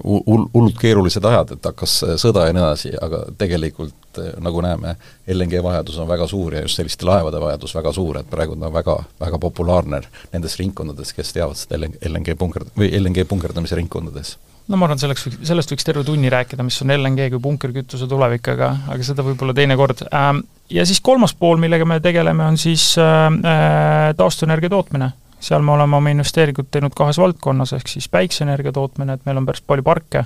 [0.00, 4.94] hull, hullult keerulised ajad, et hakkas sõda ja nii edasi, aga tegelikult äh, nagu näeme,
[5.34, 8.70] LNG vajadus on väga suur ja just selliste laevade vajadus väga suur, et praegu ta
[8.70, 10.00] on väga, väga populaarne
[10.32, 15.28] nendes ringkondades, kes teavad seda LNG punkerd- või LNG punkerdamise ringkondades no ma arvan, selleks,
[15.46, 19.54] sellest võiks terve tunni rääkida, mis on LNG kui punkerkütuse tulevik, aga, aga seda võib-olla
[19.54, 20.02] teine kord.
[20.10, 25.62] Ähm, ja siis kolmas pool, millega me tegeleme, on siis äh, äh taastuvenergia tootmine seal
[25.62, 29.62] me oleme oma investeeringud teinud kahes valdkonnas, ehk siis päikseenergia tootmine, et meil on päris
[29.66, 30.24] palju parke,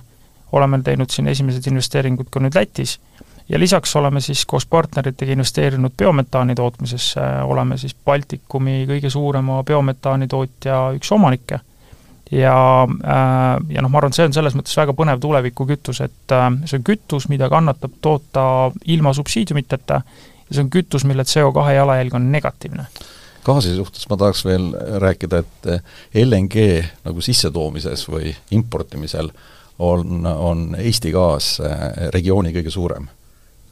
[0.57, 2.96] oleme teinud siin esimesed investeeringud ka nüüd Lätis,
[3.48, 10.29] ja lisaks oleme siis koos partneritega investeerinud biometaani tootmisesse, oleme siis Baltikumi kõige suurema biometaani
[10.29, 11.61] tootja üks omanikke.
[12.30, 16.34] Ja, äh, ja noh, ma arvan, et see on selles mõttes väga põnev tulevikukütus, et
[16.34, 18.44] äh, see on kütus, mida kannatab toota
[18.86, 20.02] ilma subsiidiumiteta
[20.50, 22.86] ja see on kütus, mille CO2 jalajälg on negatiivne.
[23.44, 24.66] Gaasi suhtes ma tahaks veel
[25.00, 25.80] rääkida, et eh,
[26.26, 26.66] LNG
[27.06, 29.30] nagu sissetoomises või importimisel
[29.80, 31.54] on, on Eesti gaas
[32.12, 33.06] regiooni kõige suurem,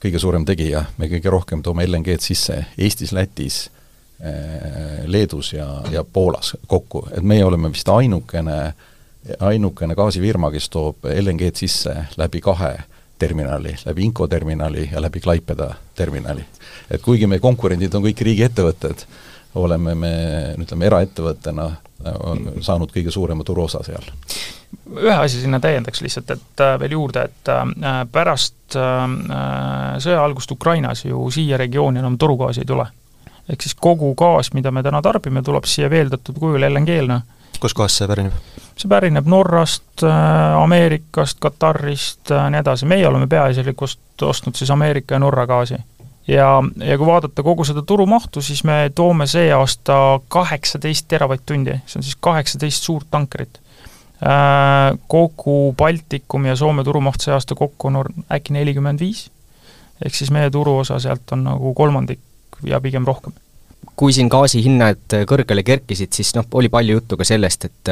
[0.01, 3.88] kõige suurem tegija, me kõige rohkem toome LNG-d sisse Eestis, Lätis, eh,
[5.07, 8.57] Leedus ja, ja Poolas kokku, et meie oleme vist ainukene,
[9.41, 12.73] ainukene gaasifirma, kes toob LNG-d sisse läbi kahe
[13.19, 16.45] terminali, läbi Inco terminali ja läbi Klaipeda terminali.
[16.91, 19.07] et kuigi meie konkurendid on kõik riigiettevõtted,
[19.55, 20.15] oleme me,
[20.59, 21.71] ütleme, eraettevõttena
[22.05, 24.05] on saanud kõige suurema turuosa seal.
[24.95, 29.07] ühe asja sinna täiendaks lihtsalt, et äh, veel juurde, et äh, pärast äh,
[29.99, 32.87] sõja algust Ukrainas ju siia regiooni enam torugaasi ei tule.
[33.49, 37.21] Ehk siis kogu gaas, mida me täna tarbime, tuleb siia veeldatud kujul LNG-na.
[37.61, 38.33] kuskohast see pärineb?
[38.79, 40.05] see pärineb Norrast,
[40.63, 45.79] Ameerikast, Katarist, nii edasi, meie oleme peaasjalikult ostnud siis Ameerika ja Norra gaasi
[46.29, 52.01] ja, ja kui vaadata kogu seda turumahtu, siis me toome see aasta kaheksateist teravatt-tundi, see
[52.01, 53.61] on siis kaheksateist suurt tankerit.
[54.19, 58.01] Äh, kogu Baltikum ja Soome turumaht see aasta kokku on
[58.35, 59.29] äkki nelikümmend viis,
[60.05, 62.21] ehk siis meie turuosa sealt on nagu kolmandik
[62.67, 63.37] ja pigem rohkem
[63.99, 67.91] kui siin gaasihinnad kõrgele kerkisid, siis noh, oli palju juttu ka sellest, et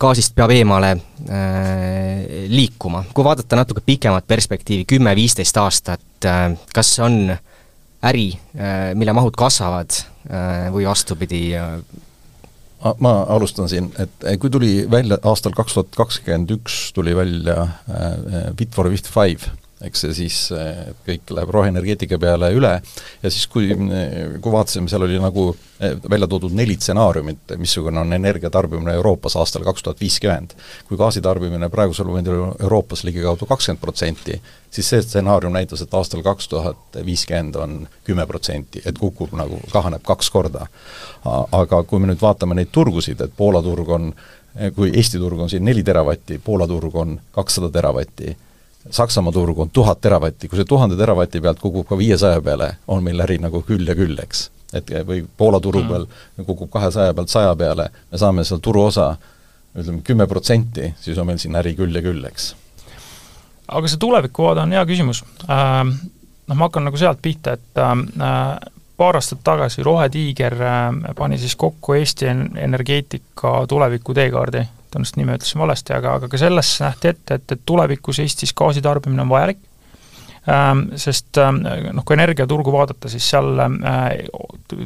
[0.00, 3.06] gaasist peab eemale äh, liikuma.
[3.14, 7.40] kui vaadata natuke pikemat perspektiivi, kümme-viisteist aastat äh,, kas on äh,
[8.02, 9.96] äri, äh, mille mahud kasvavad
[10.28, 11.42] äh, või vastupidi?
[13.04, 17.66] ma alustan siin, et kui tuli välja aastal kaks tuhat kakskümmend üks tuli välja
[18.56, 19.50] Fit for Fifty Five,
[19.84, 20.38] eks see siis,
[21.06, 22.72] kõik läheb roheenergeetika peale üle
[23.22, 25.46] ja siis, kui, kui vaatasime, seal oli nagu
[25.80, 30.52] eh, välja toodud neli stsenaariumit, missugune on energia tarbimine Euroopas aastal kaks tuhat viiskümmend.
[30.88, 34.36] kui gaasitarbimine praegusel momendil on Euroopas ligikaudu kakskümmend protsenti,
[34.70, 39.62] siis see stsenaarium näitas, et aastal kaks tuhat viiskümmend on kümme protsenti, et kukub nagu,
[39.72, 40.66] kahaneb kaks korda.
[41.52, 44.12] aga kui me nüüd vaatame neid turgusid, et Poola turg on
[44.74, 48.36] kui Eesti turg on siin neli teravatti, Poola turg on kakssada teravatti
[48.90, 53.04] Saksamaa turg on tuhat teravatti, kui see tuhande teravati pealt kukub ka viiesaja peale, on
[53.04, 54.48] meil äri nagu küll ja küll, eks.
[54.72, 56.46] et või Poola turu peal mm.
[56.48, 59.12] kukub kahesaja pealt saja peale, me saame seal turuosa
[59.76, 62.54] ütleme kümme protsenti, siis on meil siin äri küll ja küll, eks.
[63.68, 65.84] aga see tulevikuvaade on hea küsimus äh,.
[66.50, 71.54] Noh, ma hakkan nagu sealt pihta, et äh, paar aastat tagasi Rohetiiger äh, pani siis
[71.56, 72.26] kokku Eesti
[72.58, 77.66] energeetika tuleviku teekaardi tõenäoliselt nime ütlesin valesti, aga, aga ka selles nähti ette, et, et
[77.66, 79.60] tulevikus Eestis gaasitarbimine on vajalik
[80.50, 81.62] ähm,, sest ähm,
[81.94, 84.06] noh, kui energiaturgu vaadata, siis seal äh,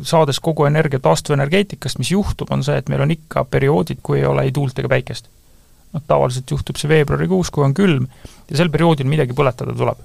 [0.03, 4.29] saades kogu energia taastuvenergeetikast, mis juhtub, on see, et meil on ikka perioodid, kui ei
[4.29, 5.31] ole ei tuult ega päikest.
[5.95, 8.09] noh, tavaliselt juhtub see veebruarikuus, kui on külm,
[8.51, 10.03] ja sel perioodil midagi põletada tuleb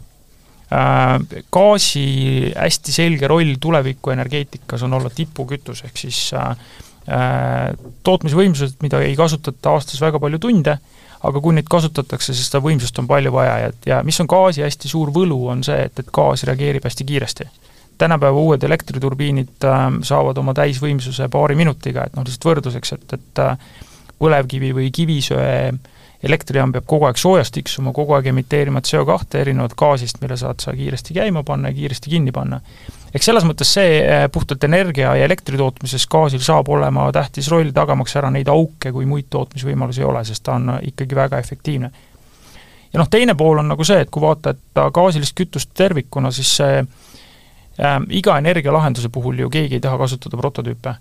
[0.69, 1.41] äh,.
[1.51, 2.05] Gaasi
[2.53, 6.55] hästi selge roll tuleviku energeetikas on olla tipukütus, ehk siis Äh,
[8.03, 10.75] tootmisvõimsused, mida ei kasutata aastas väga palju tunde,
[11.25, 14.63] aga kui neid kasutatakse, siis seda võimsust on palju vaja ja, ja mis on gaasi
[14.63, 17.49] hästi suur võlu, on see, et, et gaas reageerib hästi kiiresti.
[17.99, 23.41] tänapäeva uued elektriturbiinid äh, saavad oma täisvõimsuse paari minutiga, et noh, lihtsalt võrdluseks, et, et
[23.43, 23.57] äh,
[24.19, 25.73] põlevkivi või kivisöe
[26.23, 30.75] elektrijaam peab kogu aeg soojast tiksuma, kogu aeg emiteerima CO2 erinevalt gaasist, mille saad sa
[30.75, 32.59] kiiresti käima panna ja kiiresti kinni panna
[33.13, 37.71] eks selles mõttes see eh, puhtalt energia ja elektri tootmises gaasil saab olema tähtis roll,
[37.75, 41.91] tagamaks ära neid auke, kui muid tootmisvõimalusi ei ole, sest ta on ikkagi väga efektiivne.
[42.93, 46.79] ja noh, teine pool on nagu see, et kui vaadata gaasilist kütust tervikuna, siis see
[46.79, 50.95] äh, iga energialahenduse puhul ju keegi ei taha kasutada prototüüpe.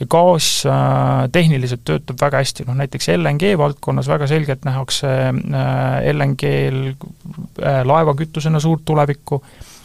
[0.00, 6.14] ja gaas äh, tehniliselt töötab väga hästi, noh näiteks LNG valdkonnas väga selgelt nähakse äh,
[6.14, 9.79] LNG-l äh, laevakütusena suurt tulevikku äh,, äh,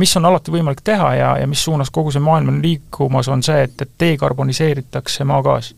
[0.00, 3.42] mis on alati võimalik teha ja, ja mis suunas kogu see maailm on liikumas, on
[3.42, 5.74] see, et, et dekarboniseeritakse maagaas.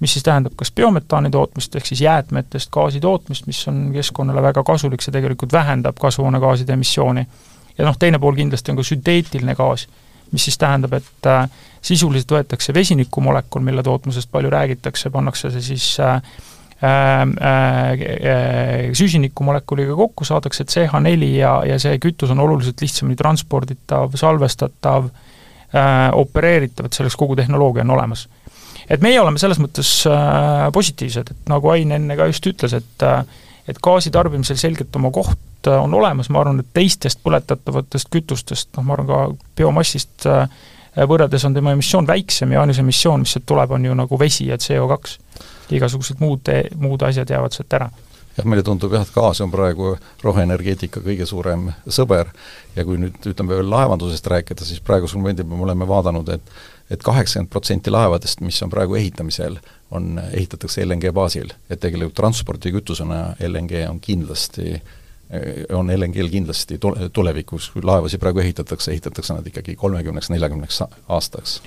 [0.00, 4.62] mis siis tähendab kas biometaani tootmist, ehk siis jäätmetest gaasi tootmist, mis on keskkonnale väga
[4.62, 7.26] kasulik, see tegelikult vähendab kasvuhoonegaaside emissiooni.
[7.78, 9.88] ja noh, teine pool kindlasti on ka sünteetiline gaas
[10.32, 11.48] mis siis tähendab, et äh,
[11.82, 16.42] sisuliselt võetakse vesinikumolekul, mille tootmisest palju räägitakse, pannakse see siis äh, äh, äh,
[18.98, 26.88] süsinikumolekuliga kokku, saadakse CH4 ja, ja see kütus on oluliselt lihtsamini transporditav, salvestatav äh,, opereeritav,
[26.88, 28.26] et selleks kogu tehnoloogia on olemas.
[28.90, 33.06] et meie oleme selles mõttes äh, positiivsed, et nagu Ain enne ka just ütles, et
[33.06, 33.22] äh,
[33.68, 38.72] et gaasi tarbimisel selgelt oma koht äh, on olemas, ma arvan, et teistest põletatavatest kütustest,
[38.76, 39.20] noh ma arvan ka
[39.58, 40.46] biomassist äh,
[41.08, 44.48] võrreldes on tema emissioon väiksem ja ainus emissioon, mis sealt tuleb, on ju nagu vesi
[44.50, 45.16] ja CO2.
[45.70, 46.48] Igasugused muud,
[46.80, 47.90] muud asjad jäävad sealt ära
[48.36, 49.94] jah, meile tundub jah, et gaas on praegu
[50.24, 52.30] roheenergeetika kõige suurem sõber
[52.76, 56.54] ja kui nüüd ütleme veel laevandusest rääkida, siis praegusel momendil me oleme vaadanud, et
[56.92, 59.54] et kaheksakümmend protsenti laevadest, mis on praegu ehitamisel,
[59.96, 61.54] on, ehitatakse LNG baasil.
[61.70, 64.82] et tegelikult transpordikütusena LNG on kindlasti
[65.72, 71.62] on LNG-l kindlasti tule, tulevikus, kui laevasid praegu ehitatakse, ehitatakse nad ikkagi kolmekümneks, neljakümneks aastaks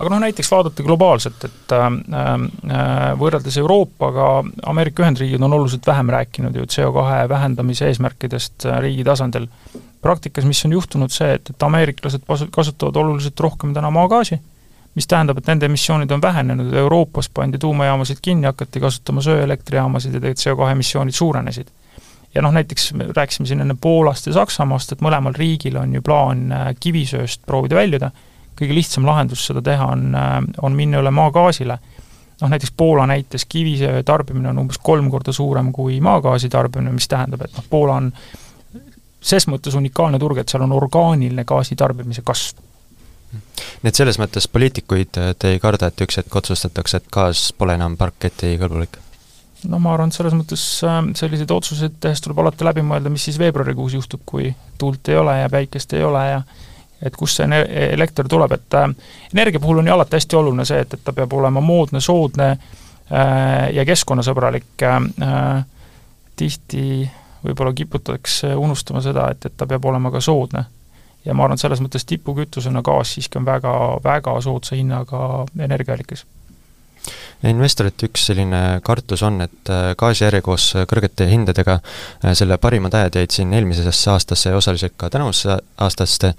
[0.00, 4.28] aga noh, näiteks vaadata globaalselt, et äh, äh, võrreldes Euroopaga,
[4.70, 9.48] Ameerika Ühendriigid on oluliselt vähem rääkinud ju CO2 vähendamise eesmärkidest äh, riigi tasandil.
[10.00, 14.38] praktikas, mis on juhtunud, see, et, et ameeriklased kasutavad oluliselt rohkem täna maagaasi,
[14.96, 20.20] mis tähendab, et nende emissioonid on vähenenud, Euroopas pandi tuumajaamasid kinni, hakati kasutama söeelektrijaamasid ja
[20.20, 21.68] tegelikult CO2 emissioonid suurenesid.
[22.34, 26.02] ja noh, näiteks me rääkisime siin enne Poolast ja Saksamaast, et mõlemal riigil on ju
[26.02, 28.10] plaan äh, kivisööst proovida väljuda,
[28.58, 31.78] kõige lihtsam lahendus seda teha on, äh, on minna üle maagaasile.
[32.40, 37.08] noh, näiteks Poola näites kivisöe tarbimine on umbes kolm korda suurem kui maagaasi tarbimine, mis
[37.08, 38.12] tähendab, et noh, Poola on
[39.20, 42.66] ses mõttes unikaalne turg, et seal on orgaaniline gaasi tarbimise kasv
[43.30, 47.76] nii et selles mõttes poliitikuid te ei karda, et üks hetk otsustatakse, et gaas pole
[47.78, 48.98] enam parketikõlbulik?
[49.68, 53.26] no ma arvan, et selles mõttes äh, selliseid otsuseid tehes tuleb alati läbi mõelda, mis
[53.28, 56.40] siis veebruarikuus juhtub, kui tuult ei ole ja päikest ei ole ja
[57.02, 58.88] et kust see elekter tuleb, et äh,
[59.32, 62.50] energia puhul on ju alati hästi oluline see, et, et ta peab olema moodne, soodne
[62.50, 65.62] äh, ja keskkonnasõbralik äh,,
[66.36, 67.10] tihti
[67.44, 70.64] võib-olla kiputakse unustama seda, et, et ta peab olema ka soodne.
[71.24, 73.72] Ja ma arvan, et selles mõttes tipukütusena gaas siiski on väga,
[74.04, 76.24] väga soodsa hinnaga energiaallikas
[77.48, 81.78] investorite üks selline kartus on, et äh, gaasijärje koos kõrgete hindadega,
[82.24, 86.32] äh, selle parimad ajad jäid siin eelmisesse aastasse ja osaliselt ka tänavusesse aastasse,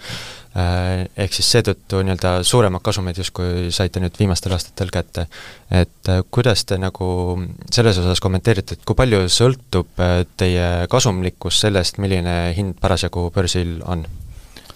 [0.54, 5.28] äh, ehk siis seetõttu nii-öelda suuremad kasumid justkui saite nüüd viimastel aastatel kätte.
[5.71, 7.08] et kuidas te nagu
[7.71, 10.02] selles osas kommenteerite, et kui palju sõltub
[10.38, 14.06] teie kasumlikkus sellest, milline hind parasjagu börsil on?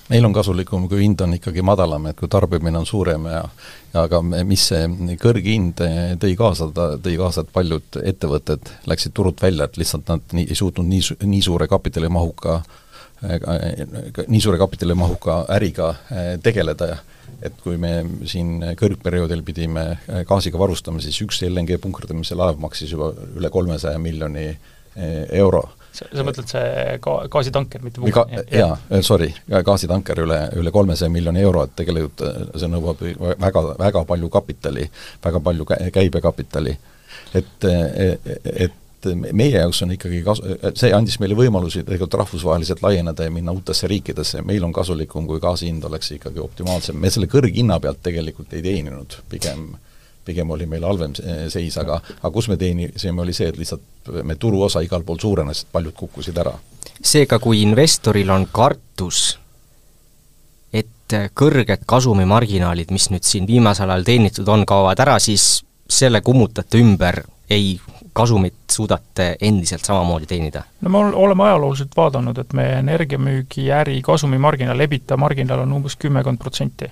[0.10, 3.44] Meil on kasulikum, kui hind on ikkagi madalam, et kui tarbimine on suurem ja
[3.96, 5.82] ja aga mis see kõrge hind
[6.20, 10.50] tõi kaasa, ta tõi kaasa, et paljud ettevõtted läksid turult välja, et lihtsalt nad nii,
[10.52, 12.60] ei suutnud nii, nii suure kapitalimahuka
[14.28, 16.98] nii suure kapitalimahuka äriga eh, tegeleda ja
[17.46, 19.84] et kui me siin kõrgperioodil pidime
[20.28, 25.64] gaasiga varustama, siis üks LNG punkerdamise laev maksis juba üle kolmesaja miljoni eh, euro
[25.96, 31.44] sa, sa mõtled see ga-, gaasitanker, mitte ka, jaa, sorry, gaasitanker üle, üle kolmesaja miljoni
[31.46, 33.04] euro, et tegelikult äh, see nõuab
[33.42, 34.88] väga, väga palju kapitali,
[35.24, 36.78] väga palju käibekapitali.
[37.36, 38.82] et, et
[39.14, 40.42] meie jaoks on ikkagi kas-,
[40.80, 45.42] see andis meile võimalusi tegelikult rahvusvaheliselt laieneda ja minna uutesse riikidesse, meil on kasulikum, kui
[45.44, 49.70] gaasi hind oleks ikkagi optimaalsem, me selle kõrghinna pealt tegelikult ei teeninud, pigem
[50.26, 51.14] pigem oli meil halvem
[51.50, 55.66] seis, aga aga kus me teenisime, oli see, et lihtsalt me turuosa igal pool suurenes,
[55.72, 56.54] paljud kukkusid ära.
[57.02, 59.38] seega, kui investoril on kartus,
[60.74, 66.82] et kõrged kasumimarginaalid, mis nüüd siin viimasel ajal teenitud on, kaovad ära, siis selle kummutate
[66.82, 67.78] ümber, ei,
[68.16, 70.64] kasumit suudate endiselt samamoodi teenida?
[70.82, 76.90] no me oleme ajalooliselt vaadanud, et meie energiamüügiäri kasumimarginaal, EBITDA marginaal on umbes kümmekond protsenti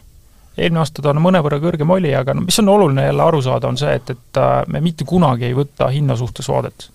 [0.58, 3.70] eelmine aasta ta on mõnevõrra kõrgem oli, aga no mis on oluline jälle aru saada,
[3.70, 6.90] on see, et, et äh, me mitte kunagi ei võta hinna suhtes vaadet.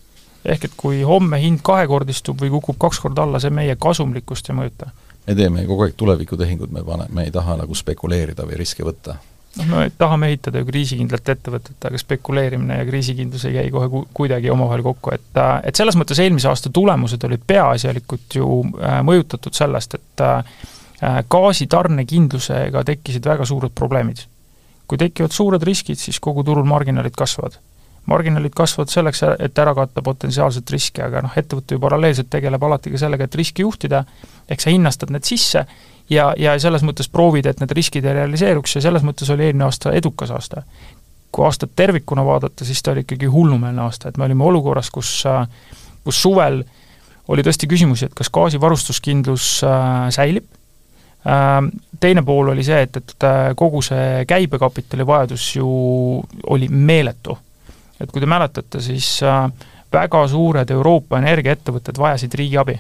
[0.45, 4.61] ehk et kui homme hind kahekordistub või kukub kaks korda alla, see meie kasumlikkust ei
[4.61, 4.93] mõjuta.
[5.27, 9.19] me teeme kogu aeg tulevikutehinguid, me pane, me ei taha nagu spekuleerida või riske võtta.
[9.59, 14.07] noh, me tahame ehitada ju kriisikindlat ettevõtet, aga spekuleerimine ja kriisikindlus ei käi kohe ku-,
[14.15, 19.01] kuidagi omavahel kokku, et äh, et selles mõttes eelmise aasta tulemused olid peaasjalikult ju äh,
[19.03, 20.45] mõjutatud sellest, et Äh,
[21.01, 24.25] gaasitarnekindlusega tekkisid väga suured probleemid.
[24.89, 27.59] kui tekivad suured riskid, siis kogu turul marginaalid kasvavad.
[28.07, 32.91] marginaalid kasvavad selleks, et ära katta potentsiaalset riski, aga noh, ettevõte ju paralleelselt tegeleb alati
[32.91, 34.05] ka sellega, et riski juhtida,
[34.49, 35.67] ehk sa hinnastad need sisse
[36.11, 39.69] ja, ja selles mõttes proovid, et need riskid ei realiseeruks ja selles mõttes oli eelmine
[39.69, 40.63] aasta edukas aasta.
[41.33, 45.25] kui aastat tervikuna vaadata, siis ta oli ikkagi hullumeelne aasta, et me olime olukorras, kus,
[46.05, 46.63] kus suvel
[47.29, 50.68] oli tõesti küsimusi, et kas gaasivarustuskindlus äh, säilib, äh,
[52.01, 55.69] teine pool oli see, et, et äh, kogu see käibekapitali vajadus ju
[56.47, 57.39] oli meeletu.
[58.01, 59.19] et kui te mäletate, siis
[59.93, 62.77] väga suured Euroopa energiaettevõtted vajasid riigi abi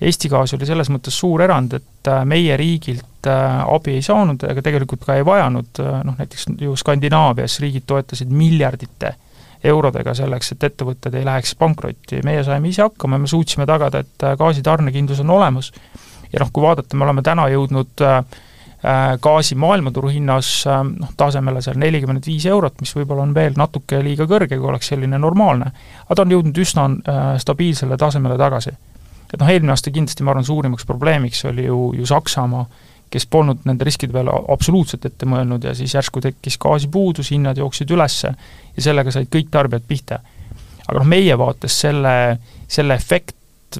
[0.00, 4.46] Eesti Gaas oli selles mõttes suur erand, et äh, meie riigilt äh, abi ei saanud
[4.48, 9.12] ega tegelikult ka ei vajanud, äh, noh näiteks ju Skandinaavias riigid toetasid miljardite
[9.70, 14.00] eurodega selleks, et ettevõtted ei läheks pankrotti, meie saime ise hakkama ja me suutsime tagada,
[14.00, 15.68] et gaasitarnekindlus on olemas.
[16.32, 18.06] Ja noh, kui vaadata, me oleme täna jõudnud
[19.20, 24.24] gaasi maailmaturu hinnas noh, tasemele seal nelikümmend viis eurot, mis võib-olla on veel natuke liiga
[24.24, 25.68] kõrge, kui oleks selline normaalne,
[26.06, 26.86] aga ta on jõudnud üsna
[27.42, 28.72] stabiilsele tasemele tagasi
[29.30, 32.64] et noh, eelmine aasta kindlasti ma arvan, suurimaks probleemiks oli ju, ju Saksamaa,
[33.10, 37.90] kes polnud nende riskide peale absoluutselt ette mõelnud ja siis järsku tekkis gaasipuudus, hinnad jooksid
[37.94, 38.34] üles ja
[38.78, 40.20] sellega said kõik tarbijad pihta.
[40.86, 42.38] aga noh, meie vaates selle,
[42.68, 43.78] selle efekt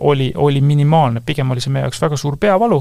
[0.00, 2.80] oli, oli minimaalne, pigem oli see meie jaoks väga suur peavalu,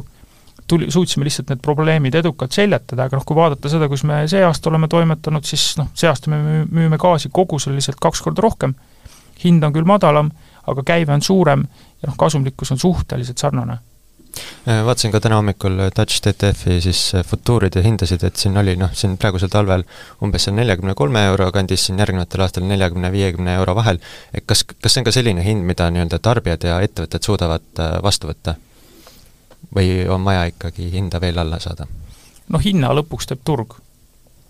[0.67, 4.43] tuli, suutsime lihtsalt need probleemid edukalt seljatada, aga noh, kui vaadata seda, kus me see
[4.45, 8.75] aasta oleme toimetanud, siis noh, see aasta me müüme gaasi koguseliselt kaks korda rohkem,
[9.43, 10.31] hind on küll madalam,
[10.69, 11.65] aga käive on suurem
[12.01, 13.79] ja noh, kasumlikkus on suhteliselt sarnane
[14.85, 19.17] vaatasin ka täna hommikul Dutch TTF-i siis äh, futuuride hindasid, et siin oli noh, siin
[19.17, 19.83] praegusel talvel
[20.25, 24.01] umbes seal neljakümne kolme euro kandis, siin järgnevatel aastal neljakümne, viiekümne euro vahel,
[24.33, 27.99] et kas, kas see on ka selline hind, mida nii-öelda tarbijad ja ettevõtted suudavad äh,
[28.03, 28.57] vastu võtta?
[29.75, 31.85] või on vaja ikkagi hinda veel alla saada?
[32.49, 33.75] noh, hinna lõpuks teeb turg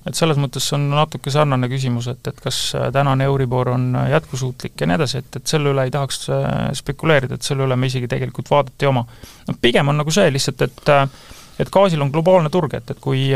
[0.07, 4.11] et selles mõttes on natuke sarnane küsimus, et, et kas äh, tänane Euribor on äh,
[4.15, 6.45] jätkusuutlik ja nii edasi, et, et selle üle ei tahaks äh,
[6.79, 9.03] spekuleerida, et selle üle me isegi tegelikult vaadata ei oma.
[9.49, 10.95] noh, pigem on nagu see lihtsalt, et
[11.59, 13.33] et gaasil on globaalne turg, et, et kui,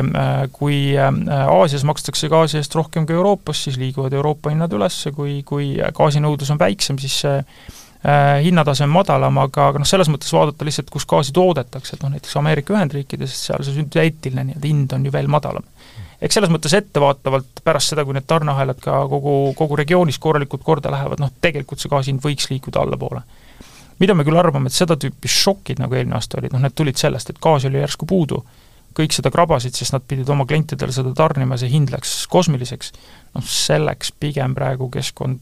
[0.56, 5.73] kui Aasias makstakse gaasi eest rohkem kui Euroopas, siis liiguvad Euroopa hinnad üles, kui, kui
[5.97, 7.41] gaasinõudlus on väiksem, siis see
[8.45, 12.13] hinnatase on madalam, aga, aga noh, selles mõttes vaadata lihtsalt, kus gaasi toodetakse, et noh,
[12.15, 15.67] näiteks Ameerika Ühendriikides, seal see sünteetiline nii-öelda hind on ju veel madalam
[16.24, 20.92] eks selles mõttes ettevaatavalt pärast seda, kui need tarneahelad ka kogu, kogu regioonis korralikult korda
[20.94, 23.24] lähevad, noh tegelikult see gaasi hind võiks liikuda allapoole.
[24.00, 27.00] mida me küll arvame, et seda tüüpi šokid, nagu eelmine aasta olid, noh need tulid
[27.00, 28.42] sellest, et gaasi oli järsku puudu,
[28.98, 32.92] kõik seda krabasid, sest nad pidid oma klientidele seda tarnima, see hind läks kosmiliseks,
[33.38, 35.40] noh selleks pigem praegu keskkond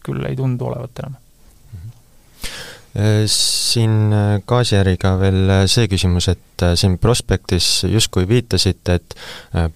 [0.00, 1.18] küll ei tundu olevat enam
[3.26, 9.14] siin äh, gaasiäriga veel äh, see küsimus, et siin prospektis justkui viitasite, et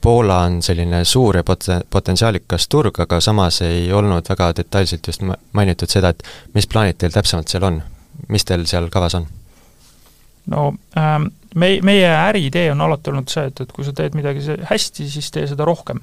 [0.03, 5.25] Poola on selline suur ja pot-, potentsiaalikas turg, aga samas ei olnud väga detailselt just
[5.25, 7.81] mainitud seda, et mis plaanid teil täpsemalt seal on?
[8.29, 9.25] mis teil seal kavas on?
[10.51, 10.67] no
[10.99, 15.09] ähm, me, meie äriidee on alati olnud see, et, et kui sa teed midagi hästi,
[15.11, 16.03] siis tee seda rohkem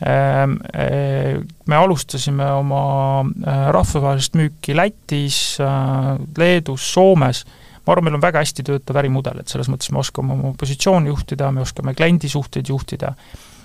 [0.00, 2.80] me alustasime oma
[3.22, 7.44] eh, rahvusvahelist müüki Lätis, eh, Leedus, Soomes,
[7.84, 11.12] ma arvan, meil on väga hästi töötav ärimudel, et selles mõttes me oskame oma positsiooni
[11.12, 13.14] juhtida, me oskame kliendisuhteid juhtida.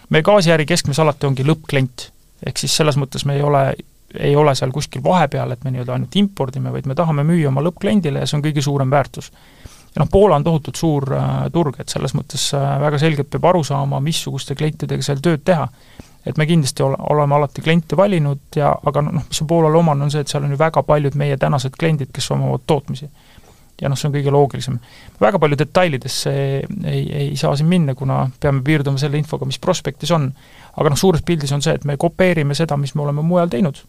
[0.09, 2.09] meie gaasiäri keskmes alati ongi lõppklient,
[2.45, 3.75] ehk siis selles mõttes me ei ole,
[4.17, 7.61] ei ole seal kuskil vahepeal, et me nii-öelda ainult impordime, vaid me tahame müüa oma
[7.61, 9.31] lõppkliendile ja see on kõige suurem väärtus.
[9.95, 13.45] Ja noh, Poola on tohutult suur äh, turg, et selles mõttes äh, väga selgelt peab
[13.49, 15.67] aru saama, missuguste klientidega seal tööd teha
[16.29, 20.05] et me kindlasti ole, oleme alati kliente valinud ja aga noh, mis on Poolale omane,
[20.05, 23.09] on see, et seal on ju väga paljud meie tänased kliendid, kes omavad tootmisi.
[23.81, 24.79] ja noh, see on kõige loogilisem.
[25.21, 30.11] väga palju detailidesse ei, ei saa siin minna, kuna peame piirduma selle infoga, mis prospektis
[30.11, 30.31] on.
[30.77, 33.83] aga noh, suures pildis on see, et me kopeerime seda, mis me oleme mujal teinud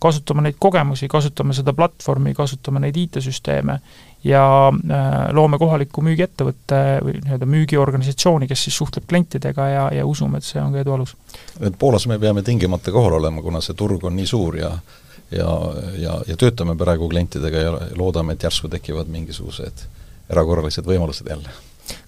[0.00, 3.76] kasutame neid kogemusi, kasutame seda platvormi, kasutame neid IT-süsteeme
[4.24, 10.38] ja äh, loome kohaliku müügiettevõtte või nii-öelda müügiorganisatsiooni, kes siis suhtleb klientidega ja, ja usume,
[10.38, 11.14] et see on ka edu alus.
[11.60, 14.74] et Poolas me peame tingimata kohal olema, kuna see turg on nii suur ja
[15.30, 15.48] ja,
[15.98, 19.86] ja, ja töötame praegu klientidega ja loodame, et järsku tekivad mingisugused
[20.30, 21.48] erakorralised võimalused jälle.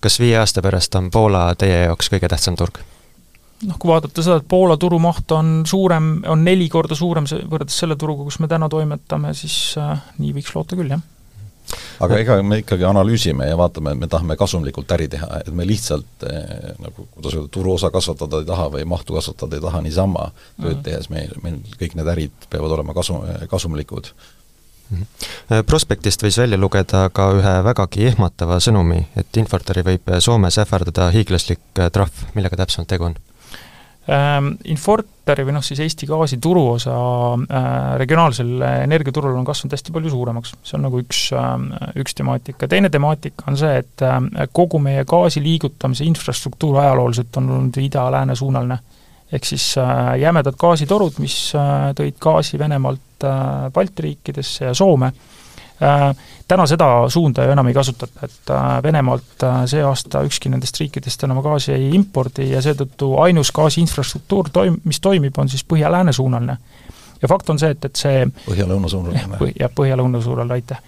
[0.00, 2.82] kas viie aasta pärast on Poola teie jaoks kõige tähtsam turg?
[3.62, 7.96] noh, kui vaadata seda, et Poola turumaht on suurem, on neli korda suurem võrreldes selle
[7.96, 11.00] turuga, kus me täna toimetame, siis äh, nii võiks loota küll, jah
[12.00, 15.66] aga ega me ikkagi analüüsime ja vaatame, et me tahame kasumlikult äri teha, et me
[15.66, 20.30] lihtsalt eh, nagu kuidas öelda, turuosa kasvatada ei taha või mahtu kasvatada ei taha niisama
[20.30, 20.84] tööd mm -hmm.
[20.88, 23.20] tehes, meil, meil kõik need ärid peavad olema kasu,
[23.50, 24.12] kasumlikud
[24.92, 25.64] Mhm.
[25.66, 31.62] prospektist võis välja lugeda ka ühe vägagi ehmatava sõnumi, et Infortari võib Soomes ähvardada hiiglaslik
[31.94, 33.16] trahv, millega täpsemalt tegu on?
[34.10, 36.94] Ähm, Infortari või noh, siis Eesti Gaasi turuosa
[37.38, 37.66] äh,
[38.00, 41.68] regionaalsel energiaturul on kasvanud hästi palju suuremaks, see on nagu üks, ähm,
[42.02, 44.18] üks temaatika, teine temaatika on see, et äh,
[44.50, 48.80] kogu meie gaasi liigutamise infrastruktuur ajalooliselt on olnud ida-lääne suunaline.
[49.32, 51.36] ehk siis äh, jämedad gaasitorud, mis
[51.96, 53.24] tõid gaasi Venemaalt
[53.72, 55.41] Balti riikidesse ja Soome, Äh,
[56.48, 60.80] täna seda suunda ju enam ei kasutata, et äh, Venemaalt äh, see aasta ükski nendest
[60.80, 65.64] riikidest enam gaasi ei impordi ja seetõttu ainus gaasi infrastruktuur toim-, mis toimib, on siis
[65.64, 66.56] põhja-lääne suunaline.
[67.22, 69.40] ja fakt on see, et, et see põhja-lõuna suunaline.
[69.40, 70.82] Põh-, jah, põhja-lõuna suunaline, aitäh.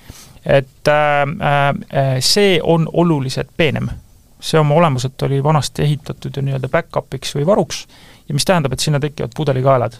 [0.45, 3.89] et äh, see on oluliselt peenem.
[4.41, 7.87] see oma olemuselt oli vanasti ehitatud ju nii-öelda back-up'iks või varuks
[8.28, 9.97] ja mis tähendab, et sinna tekivad pudelikaelad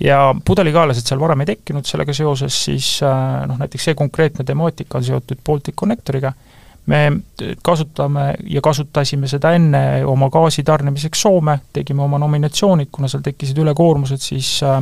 [0.00, 4.98] ja pudelikaelasid seal varem ei tekkinud, sellega seoses siis äh, noh, näiteks see konkreetne temaatika
[4.98, 6.32] on seotud Baltic Connectoriga,
[6.90, 7.00] me
[7.62, 13.60] kasutame ja kasutasime seda enne oma gaasi tarnimiseks Soome, tegime oma nominatsioonid, kuna seal tekkisid
[13.62, 14.80] ülekoormused, siis äh,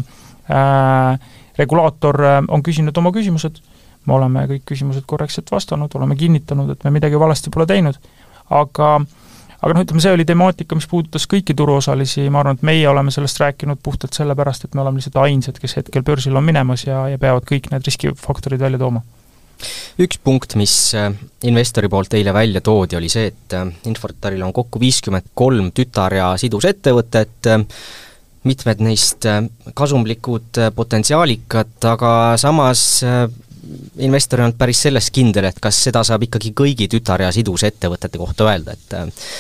[0.49, 3.59] äh regulaator äh, on küsinud oma küsimused,
[4.07, 7.99] me oleme kõik küsimused korrektselt vastanud, oleme kinnitanud, et me midagi valesti pole teinud,
[8.55, 9.28] aga äh,
[9.59, 13.13] aga noh, ütleme see oli temaatika, mis puudutas kõiki turuosalisi, ma arvan, et meie oleme
[13.15, 17.07] sellest rääkinud puhtalt sellepärast, et me oleme lihtsalt ainsad, kes hetkel börsil on minemas ja,
[17.13, 19.03] ja peavad kõik need riskifaktorid välja tooma.
[19.99, 21.09] Üks punkt, mis äh,
[21.51, 26.15] investori poolt eile välja toodi, oli see, et äh, Infortaril on kokku viiskümmend kolm tütar-
[26.15, 27.65] ja sidusettevõtet, äh,
[28.47, 29.27] mitmed neist
[29.77, 33.03] kasumlikud, potentsiaalikad, aga samas
[34.05, 38.21] investor ei olnud päris selles kindel, et kas seda saab ikkagi kõigi tütar- ja sidusettevõtete
[38.21, 39.31] kohta öelda, et äh,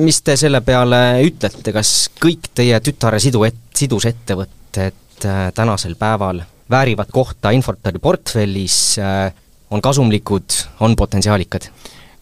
[0.00, 6.42] mis te selle peale ütlete, kas kõik teie tütar- ja sidu-, sidusettevõtted äh, tänasel päeval
[6.70, 9.32] väärivad kohta Infortari portfellis, äh,
[9.70, 11.70] on kasumlikud, on potentsiaalikad?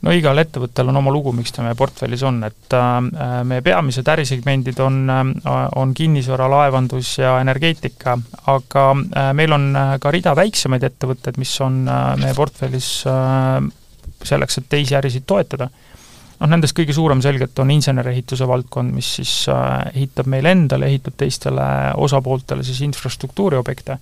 [0.03, 4.09] No igal ettevõttel on oma lugu, miks ta meie portfellis on, et äh, meie peamised
[4.15, 8.17] ärisegmendid on äh,, on kinnisvara, laevandus ja energeetika,
[8.53, 13.63] aga äh, meil on äh, ka rida väiksemaid ettevõtteid, mis on äh, meie portfellis äh,
[14.23, 15.71] selleks, et teisi ärisid toetada
[16.43, 21.17] noh, nendest kõige suurem selgelt on insenerehituse valdkond, mis siis äh, ehitab meile endale, ehitab
[21.21, 21.65] teistele
[22.03, 23.99] osapooltele siis infrastruktuuriobjekte.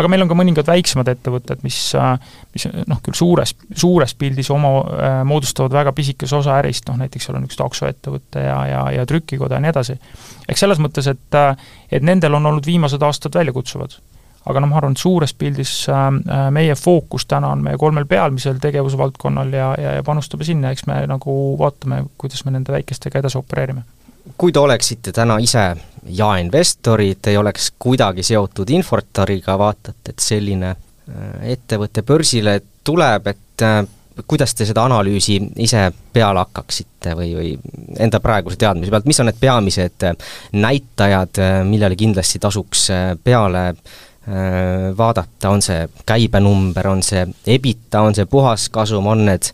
[0.00, 2.12] aga meil on ka mõningad väiksemad ettevõtted, mis, äh,
[2.54, 7.28] mis noh, küll suures, suures pildis oma, äh, moodustavad väga pisikese osa ärist, noh näiteks
[7.28, 9.98] seal on üks taksoettevõte ja, ja, ja trükikoda ja nii edasi.
[10.48, 11.42] eks selles mõttes, et,
[11.90, 13.98] et nendel on olnud viimased aastad väljakutsuvad
[14.48, 18.06] aga noh, ma arvan, et suures pildis äh, äh, meie fookus täna on meie kolmel
[18.08, 23.20] pealmisel tegevusvaldkonnal ja, ja, ja panustame sinna, eks me nagu vaatame, kuidas me nende väikestega
[23.20, 23.84] edasi opereerime.
[24.40, 25.74] kui te oleksite täna ise
[26.06, 33.68] jaeinvestorid, ei oleks kuidagi seotud Infortariga, vaatate, et selline äh, ettevõte börsile tuleb, et
[34.26, 35.82] kuidas te seda analüüsi ise
[36.12, 37.50] peale hakkaksite või, või
[38.00, 40.06] enda praeguse teadmise pealt, mis on need peamised
[40.56, 42.86] näitajad, millele kindlasti tasuks
[43.24, 44.09] peale äh, Äh,
[44.96, 49.48] vaadata, on see käibenumber, on see EBITDA, on see puhaskasum, on need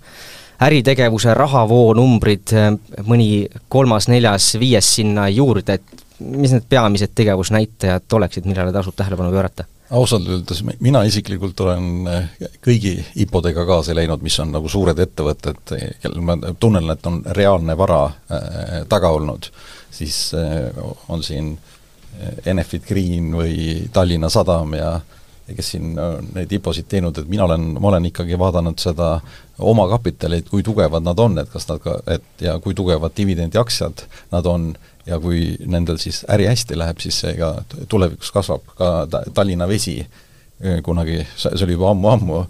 [0.62, 2.72] äritegevuse rahavoonumbrid, äh,
[3.06, 9.32] mõni kolmas, neljas, viies sinna juurde, et mis need peamised tegevusnäitajad oleksid, millele tasub tähelepanu
[9.34, 9.70] pöörata?
[9.90, 12.24] ausalt öeldes mina isiklikult olen äh,
[12.64, 15.60] kõigi IPO-dega kaasa läinud, mis on nagu suured ettevõtted,
[16.02, 19.46] kellel ma tunnen, et on reaalne vara äh, taga olnud,
[19.94, 20.72] siis äh,
[21.08, 21.75] on siin äh,
[22.46, 24.96] Enefit Green või Tallinna Sadam ja
[25.46, 29.20] ja kes siin on neid IPO-sid teinud, et mina olen, ma olen ikkagi vaadanud seda
[29.62, 34.02] omakapitali, et kui tugevad nad on, et kas nad ka, et ja kui tugevad dividendiaktsiad
[34.32, 34.72] nad on
[35.06, 37.52] ja kui nendel siis äri hästi läheb, siis see ka
[37.88, 38.92] tulevikus kasvab, ka
[39.34, 40.00] Tallinna Vesi
[40.82, 42.42] kunagi, see oli juba ammu-ammu,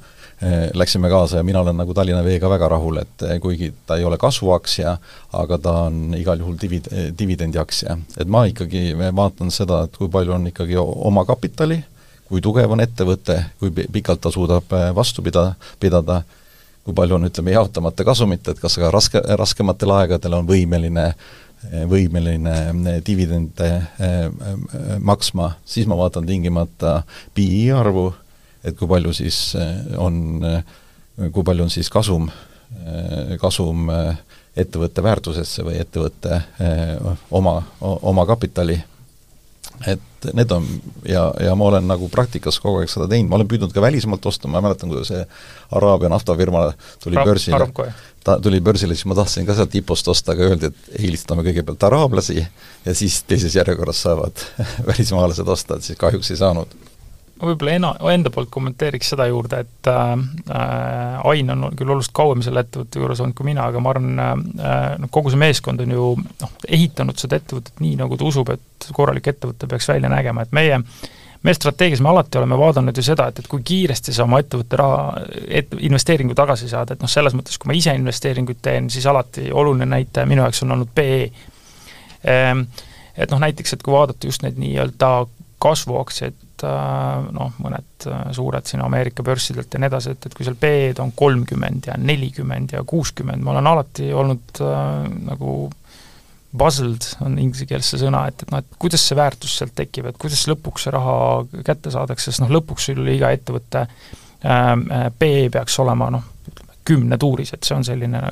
[0.74, 4.04] läksime kaasa ja mina olen nagu Tallinna Veega väga rahul, et eh, kuigi ta ei
[4.04, 4.96] ole kasvuaktsia,
[5.32, 7.98] aga ta on igal juhul divid-, eh, dividendiaktsia.
[8.20, 11.82] et ma ikkagi vaatan seda, et kui palju on ikkagi omakapitali,
[12.28, 16.22] kui tugev on ettevõte, kui pikalt ta suudab vastu pida-, pidada,
[16.84, 21.12] kui palju on, ütleme, jaotamata kasumit, et kas ka raske, raskematel aegadel on võimeline
[21.66, 23.70] võimeline dividende
[25.00, 27.00] maksma, siis ma vaatan tingimata
[27.34, 28.10] PI arvu,
[28.66, 32.28] et kui palju siis eh, on, eh, kui palju on siis kasum,
[32.82, 33.88] eh, kasum
[34.56, 36.38] ettevõtte väärtusesse või ettevõtte
[37.36, 38.78] oma, oma kapitali,
[39.84, 40.64] et need on
[41.04, 44.24] ja, ja ma olen nagu praktikas kogu aeg seda teinud, ma olen püüdnud ka välismaalt
[44.32, 45.20] osta, ma mäletan, kuidas see
[45.76, 46.70] Araabia naftafirma
[47.04, 47.68] tuli Ra börsile,
[48.24, 51.84] ta tuli börsile, siis ma tahtsin ka sealt IPO-st osta, aga öeldi, et eelistame kõigepealt
[51.90, 54.46] araablasi ja siis teises järjekorras saavad
[54.88, 56.72] välismaalased osta, et siis kahjuks ei saanud
[57.40, 62.64] võib-olla ena-, enda poolt kommenteeriks seda juurde, et äh, Ain on küll oluliselt kauem selle
[62.64, 64.32] ettevõtte juures olnud kui mina, aga ma arvan äh,,
[65.02, 68.90] noh, kogu see meeskond on ju noh, ehitanud seda ettevõtet nii, nagu ta usub, et
[68.96, 70.80] korralik ettevõte peaks välja nägema, et meie
[71.46, 74.78] meie strateegias me alati oleme vaadanud ju seda, et, et kui kiiresti sa oma ettevõtte
[74.80, 79.06] raha, et investeeringu tagasi saad, et noh, selles mõttes, kui ma ise investeeringuid teen, siis
[79.06, 81.20] alati oluline näitaja minu jaoks on olnud PE
[82.32, 82.64] ehm,
[83.16, 85.10] et noh, näiteks, et kui vaadata just neid nii-öelda
[85.62, 90.46] kasvuaktsiaid, äh, noh, mõned äh, suured siin Ameerika börssidelt ja nii edasi, et, et kui
[90.46, 95.56] seal PE-d on kolmkümmend ja nelikümmend ja kuuskümmend, ma olen alati olnud äh, nagu
[96.56, 100.08] puzzled on inglise keeles see sõna, et, et noh, et kuidas see väärtus sealt tekib,
[100.08, 101.16] et kuidas lõpuks see raha
[101.66, 106.80] kätte saadakse, sest noh, lõpuks sul iga ettevõtte ähm, äh, PE peaks olema noh, ütleme
[106.86, 108.22] kümne tuuris, et see on selline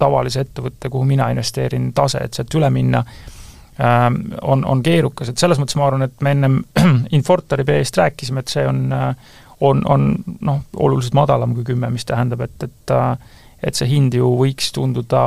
[0.00, 3.04] tavalise ettevõtte, kuhu mina investeerin, tase, et sealt üle minna.
[3.04, 3.39] äh,
[3.80, 6.56] on, on keerukas, et selles mõttes ma arvan, et me ennem
[7.18, 10.08] Infortari B-st rääkisime, et see on, äh, on, on
[10.40, 13.14] noh, oluliselt madalam kui kümme, mis tähendab, et, et äh,
[13.62, 15.22] et see hind ju võiks tunduda,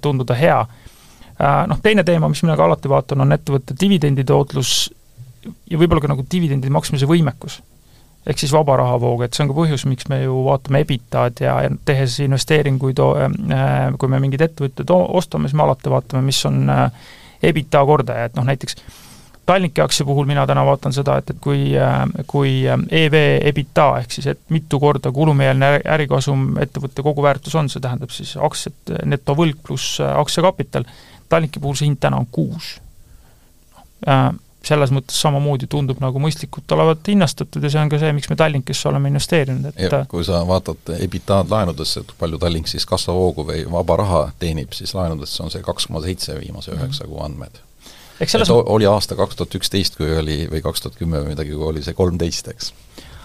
[0.00, 0.60] tunduda hea.
[1.34, 4.74] Äh, noh, teine teema, mis mina ka alati vaatan, on ettevõtte dividenditootlus
[5.70, 7.60] ja võib-olla ka nagu dividendi maksmise võimekus.
[8.24, 11.58] ehk siis vaba rahavoog, et see on ka põhjus, miks me ju vaatame EBITDA-d ja,
[11.66, 13.02] ja tehes investeeringuid,
[14.00, 17.10] kui me mingeid ettevõtteid ostame, siis me alati vaatame, mis on äh,
[17.48, 18.78] EBITDA kordaja, et noh näiteks
[19.46, 21.66] Tallinki aktsia puhul mina täna vaatan seda, et, et kui,
[22.26, 23.16] kui EV
[23.50, 28.94] EBITDA ehk siis, et mitu korda kulumeelne ärikasum ettevõtte koguväärtus on, see tähendab siis aktsiat
[29.04, 30.88] netovõlg pluss aktsiakapital,
[31.28, 32.78] Tallinki puhul see hind täna on kuus.
[34.68, 38.38] Selles mõttes samamoodi tundub nagu mõistlikult olevat hinnastatud ja see on ka see, miks me
[38.40, 43.46] Tallinkisse oleme investeerinud, et ja kui sa vaatad EBITDA-d laenudesse, et palju Tallink siis kasvavoogu
[43.50, 46.80] või vaba raha teenib, siis laenudesse on see kaks koma seitse viimase mhm.
[46.80, 47.62] üheksa kuu andmed
[48.20, 51.34] eks selles et oli aasta kaks tuhat üksteist, kui oli, või kaks tuhat kümme või
[51.34, 52.72] midagi, kui oli see kolmteist, eks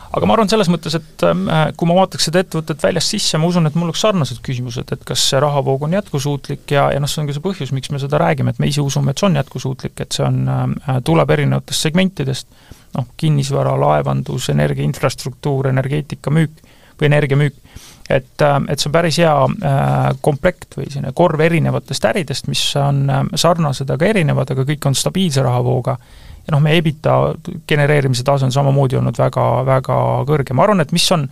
[0.10, 1.46] aga ma arvan selles mõttes, et ähm,
[1.78, 5.04] kui ma vaataks seda ettevõtet väljast sisse, ma usun, et mul oleks sarnased küsimused, et
[5.08, 8.02] kas see rahavoog on jätkusuutlik ja, ja noh, see on ka see põhjus, miks me
[8.02, 11.36] seda räägime, et me ise usume, et see on jätkusuutlik, et see on äh,, tuleb
[11.38, 12.50] erinevatest segmentidest,
[12.98, 16.66] noh, kinnisvara, laevandus, energia infrastruktuur, energeetika müük
[17.00, 17.60] või energiamüük,
[18.10, 22.64] et, äh, et see on päris hea äh, komplekt või selline korv erinevatest äridest, mis
[22.82, 26.00] on äh, sarnased, aga erinevad, aga kõik on stabiilse rahavooga
[26.50, 27.16] ja noh, meie EBITDA
[27.70, 31.28] genereerimise tase on samamoodi olnud väga, väga kõrge, ma arvan, et mis on,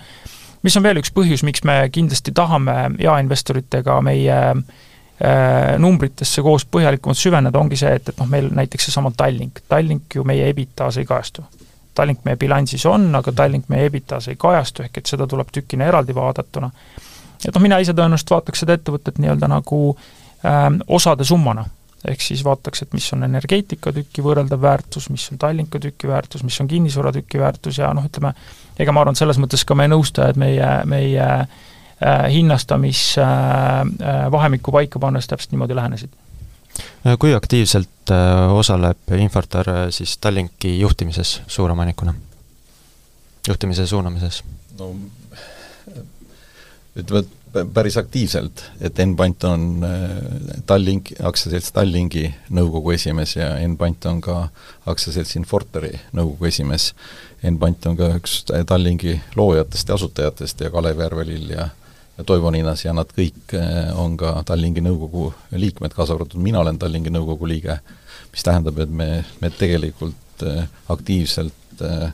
[0.65, 7.21] mis on veel üks põhjus, miks me kindlasti tahame jaeinvestoritega meie äh, numbritesse koos põhjalikumalt
[7.21, 11.09] süveneda, ongi see, et, et noh, meil näiteks seesama Tallink, Tallink ju meie EBITDA-s ei
[11.09, 11.47] kajastu.
[11.97, 15.89] Tallink meie bilansis on, aga Tallink meie EBITDA-s ei kajastu, ehk et seda tuleb tükina
[15.89, 16.69] eraldi vaadatuna.
[17.41, 19.81] et noh, mina ise tõenäoliselt vaataks seda ettevõtet nii-öelda nagu
[20.45, 21.65] äh, osade summana
[22.07, 26.59] ehk siis vaataks, et mis on energeetikatüki võrreldav väärtus, mis on Tallinka tüki väärtus, mis
[26.61, 28.29] on kinnisvaratüki väärtus ja noh, ütleme,
[28.79, 31.47] ega ma arvan, et selles mõttes ka meie nõustajad meie, meie äh,
[32.33, 36.11] hinnastamisvahemikku äh, äh, paika pannes täpselt niimoodi lähenesid.
[37.19, 38.17] kui aktiivselt äh,
[38.53, 42.13] osaleb Infortar äh, siis Tallinki juhtimises suuromanikuna,
[43.47, 44.43] juhtimise suunamises?
[44.79, 44.95] no
[46.97, 47.27] ütleme, et
[47.73, 54.37] päris aktiivselt, et Enpant on äh, Tallink, aktsiaselts Tallingi nõukogu esimees ja Enpant on ka
[54.85, 56.91] aktsiaselts Infortari nõukogu esimees.
[57.45, 61.69] Enpant on ka üks Tallingi loojatest ja asutajatest ja Kalev Järvelill ja
[62.17, 66.61] ja Toivo Niinas ja nad kõik äh, on ka Tallingi nõukogu liikmed, kaasa arvatud mina
[66.63, 67.77] olen Tallingi nõukogu liige,
[68.31, 69.09] mis tähendab, et me,
[69.41, 72.09] me tegelikult äh, aktiivselt äh,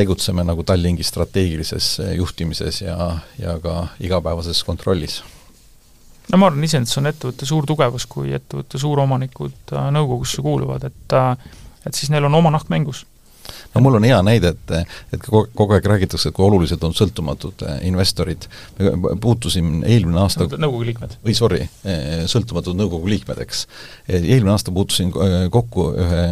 [0.00, 5.20] tegutseme nagu Tallinki strateegilises juhtimises ja, ja ka igapäevases kontrollis.
[6.32, 10.88] no ma arvan, iseenesest see on ettevõtte suur tugevus, kui ettevõtte suuromanikud äh, nõukogusse kuuluvad,
[10.90, 11.34] et äh,
[11.86, 13.04] et siis neil on oma nahk mängus
[13.74, 17.82] no mul on hea näide, et, et kogu aeg räägitakse, kui olulised on sõltumatud eh,
[17.90, 18.48] investorid.
[18.78, 21.18] me puutusin eelmine aasta nõukogu liikmed?
[21.26, 23.66] või sorry, eh, sõltumatud nõukogu liikmed, eks.
[24.08, 26.24] eelmine aasta puutusin eh, kokku ühe,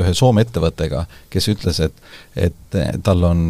[0.00, 2.04] ühe Soome ettevõttega, kes ütles, et,
[2.36, 3.48] et tal on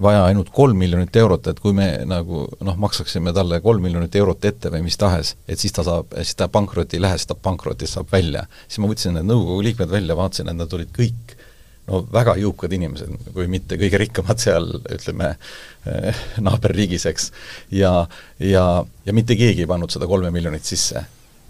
[0.00, 4.44] vaja ainult kolm miljonit eurot, et kui me nagu noh, maksaksime talle kolm miljonit eurot
[4.44, 7.38] ette või mis tahes, et siis ta saab, siis ta pankrotti ei lähe, siis ta
[7.38, 8.46] pankrotist saab välja.
[8.66, 11.36] siis ma võtsin need nõukogu liikmed välja, vaatasin, et nad olid kõik
[11.90, 15.34] no väga jõukad inimesed, kui mitte kõige rikkamad seal, ütleme,
[15.90, 17.30] eh, naaberriigis, eks.
[17.74, 17.92] ja,
[18.40, 18.64] ja,
[19.06, 21.04] ja mitte keegi ei pannud seda kolme miljonit sisse.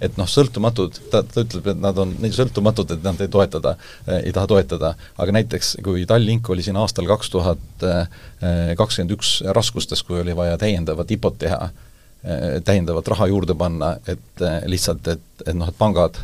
[0.05, 3.77] et noh, sõltumatud, ta, ta ütleb, et nad on nii sõltumatud, et nad ei toetada,
[4.09, 9.15] eh, ei taha toetada, aga näiteks kui Tallink oli siin aastal kaks tuhat eh, kakskümmend
[9.15, 11.71] üks raskustes, kui oli vaja täiendavat IPO-t teha,
[12.65, 16.17] täiendavat raha juurde panna, et lihtsalt, et, et noh, et pangad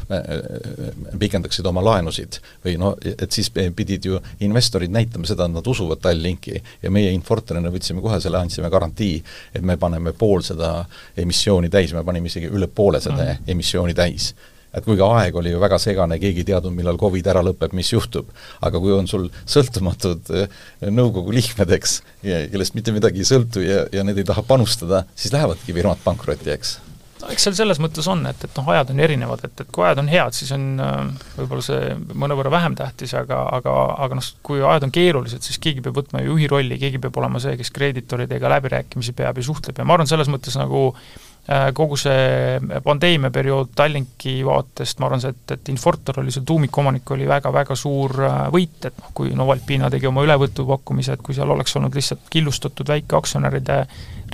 [1.20, 6.00] pikendaksid oma laenusid või noh, et siis pidid ju investorid näitama seda, et nad usuvad
[6.00, 9.18] Tallinki ja meie Infortarina võtsime kohe selle, andsime garantii,
[9.54, 10.78] et me paneme pool seda
[11.20, 13.52] emissiooni täis, me panime isegi üle poole seda mm.
[13.52, 14.32] emissiooni täis
[14.74, 17.92] et kuigi aeg oli ju väga segane, keegi ei teadnud, millal Covid ära lõpeb, mis
[17.92, 18.30] juhtub,
[18.66, 20.60] aga kui on sul sõltumatud eh,
[20.90, 25.34] nõukogu liikmed, eks, kellest mitte midagi ei sõltu ja, ja need ei taha panustada, siis
[25.34, 26.78] lähevadki firmad pankrotti, eks.
[27.20, 29.84] No eks seal selles mõttes on, et, et noh, ajad on erinevad, et, et kui
[29.84, 30.94] ajad on head, siis on äh,
[31.36, 33.74] võib-olla see mõnevõrra vähem tähtis, aga, aga,
[34.06, 37.42] aga noh, kui ajad on keerulised, siis keegi peab võtma juhi rolli, keegi peab olema
[37.42, 39.76] see, kes kreeditoridega läbirääkimisi peab ja suhtleb.
[39.76, 41.29] Ja ma arvan, selles mõttes nagu äh,
[41.74, 47.10] kogu see pandeemia periood Tallinki vaatest, ma arvan, see, et, et Infortar oli seal tuumikomanik,
[47.16, 51.50] oli väga-väga suur äh, võit, et noh, kui Novalpina tegi oma ülevõtupakkumise, et kui seal
[51.50, 53.82] oleks olnud lihtsalt killustatud väikeaktsionäride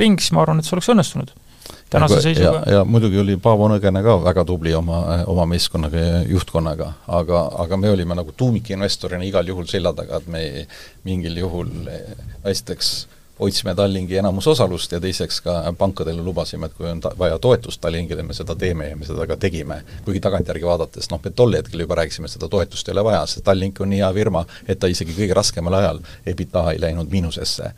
[0.01, 1.35] ring, siis ma arvan, et see oleks õnnestunud
[1.91, 2.63] tänase seisuga.
[2.71, 5.01] ja, muidugi oli Paavo Nõgene ka väga tubli oma,
[5.31, 10.31] oma meeskonnaga ja juhtkonnaga, aga, aga me olime nagu tuumikinvestorina igal juhul selja taga, et
[10.31, 10.43] me
[11.07, 11.71] mingil juhul
[12.45, 12.95] esiteks
[13.41, 18.23] hoidsime Tallinki enamusosalust ja teiseks ka pankadele lubasime, et kui on ta-, vaja toetust Tallinkile,
[18.23, 19.83] me seda teeme ja me seda ka tegime.
[20.05, 23.45] kuigi tagantjärgi vaadates, noh, me tol hetkel juba rääkisime, seda toetust ei ole vaja, sest
[23.45, 27.73] Tallink on nii hea firma, et ta isegi kõige raskemal ajal EBITDA ei läinud miinusesse.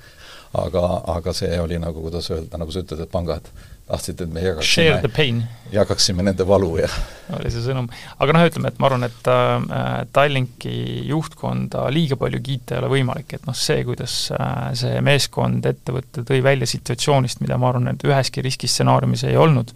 [0.58, 3.50] aga, aga see oli nagu, kuidas öelda, nagu sa ütled, et pangad
[3.88, 6.88] tahtsid, et me jagaksime, jagaksime nende valu ja
[7.36, 7.88] oli see sõnum.
[8.20, 10.74] aga noh, ütleme, et ma arvan, et äh, Tallinki
[11.08, 16.24] juhtkonda liiga palju kiita ei ole võimalik, et noh, see, kuidas äh, see meeskond, ettevõte
[16.28, 19.72] tõi välja situatsioonist, mida ma arvan, et üheski riskistsenaariumis ei olnud,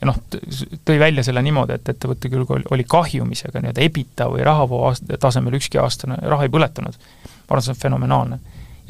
[0.00, 0.20] ja noh,
[0.88, 5.60] tõi välja selle niimoodi, et ettevõte küll oli kahjumis, aga nii-öelda EBITDA või rahavoo tasemel
[5.60, 6.96] ükski aastane raha ei põletanud.
[6.96, 8.40] ma arvan, see on fenomenaalne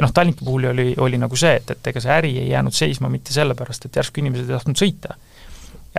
[0.00, 2.72] ja noh, Tallinki puhul oli, oli nagu see, et, et ega see äri ei jäänud
[2.74, 5.16] seisma mitte sellepärast, et järsku inimesed ei tahtnud sõita.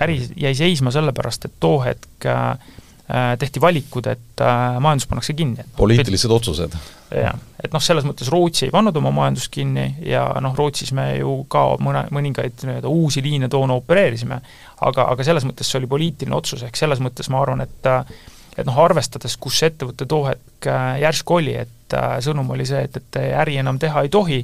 [0.02, 2.72] äri jäi seisma sellepärast, et too hetk äh,
[3.40, 5.68] tehti valikud, et äh, majandus pannakse kinni.
[5.78, 6.78] poliitilised otsused.
[7.14, 11.12] jah, et noh, selles mõttes Rootsi ei pannud oma majandust kinni ja noh, Rootsis me
[11.20, 14.42] ju ka mõne, mõningaid nii-öelda uusi liine toona opereerisime,
[14.82, 17.94] aga, aga selles mõttes see oli poliitiline otsus, ehk selles mõttes ma arvan, et
[18.58, 22.66] et noh, arvestades, kus see ettevõte too hetk äh, järsku oli, et äh, sõnum oli
[22.70, 24.42] see, et, et äri enam teha ei tohi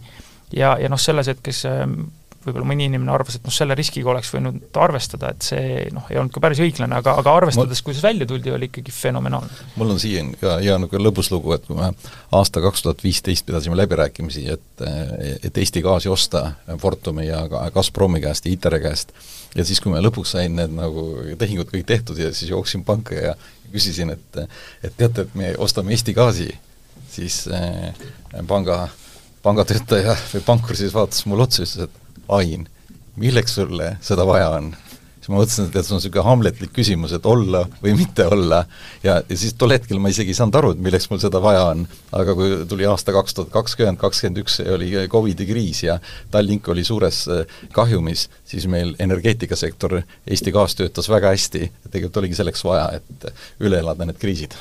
[0.53, 2.01] ja, ja noh, selles hetkes ähm,
[2.47, 6.19] võib-olla mõni inimene arvas, et noh, selle riskiga oleks võinud arvestada, et see noh, ei
[6.19, 9.67] olnud ka päris õiglane, aga, aga arvestades, kuidas välja tuldi, oli ikkagi fenomenaalne.
[9.75, 11.91] mul on siia ka hea niisugune lõbuslugu, et kui me
[12.37, 14.85] aasta kaks tuhat viisteist pidasime läbirääkimisi, et
[15.47, 17.43] et Eesti gaasi osta Fortumi ja
[17.73, 19.11] Gazpromi käest ja ITER-e käest,
[19.55, 23.17] ja siis, kui me lõpuks sain need nagu tehingud kõik tehtud ja siis jooksin panka
[23.17, 23.35] ja
[23.73, 24.41] küsisin, et
[24.83, 26.51] et teate, et me ostame Eesti gaasi,
[27.17, 27.93] siis äh,
[28.47, 28.87] panga,
[29.45, 32.03] pangatöötaja või pankur siis vaatas mulle otsa ja ütles, et
[32.37, 32.67] Ain,
[33.15, 34.73] milleks sulle seda vaja on?
[35.27, 38.61] siis ma mõtlesin, et see on niisugune hamletlik küsimus, et olla või mitte olla,
[39.03, 41.65] ja, ja siis tol hetkel ma isegi ei saanud aru, et milleks mul seda vaja
[41.73, 41.83] on.
[42.15, 45.99] aga kui tuli aasta kaks tuhat kakskümmend, kakskümmend üks oli Covidi kriis ja
[46.31, 52.39] Tallink oli suures äh, kahjumis, siis meil energeetikasektor, Eesti Gaas töötas väga hästi, tegelikult oligi
[52.39, 54.55] selleks vaja, et üle elada need kriisid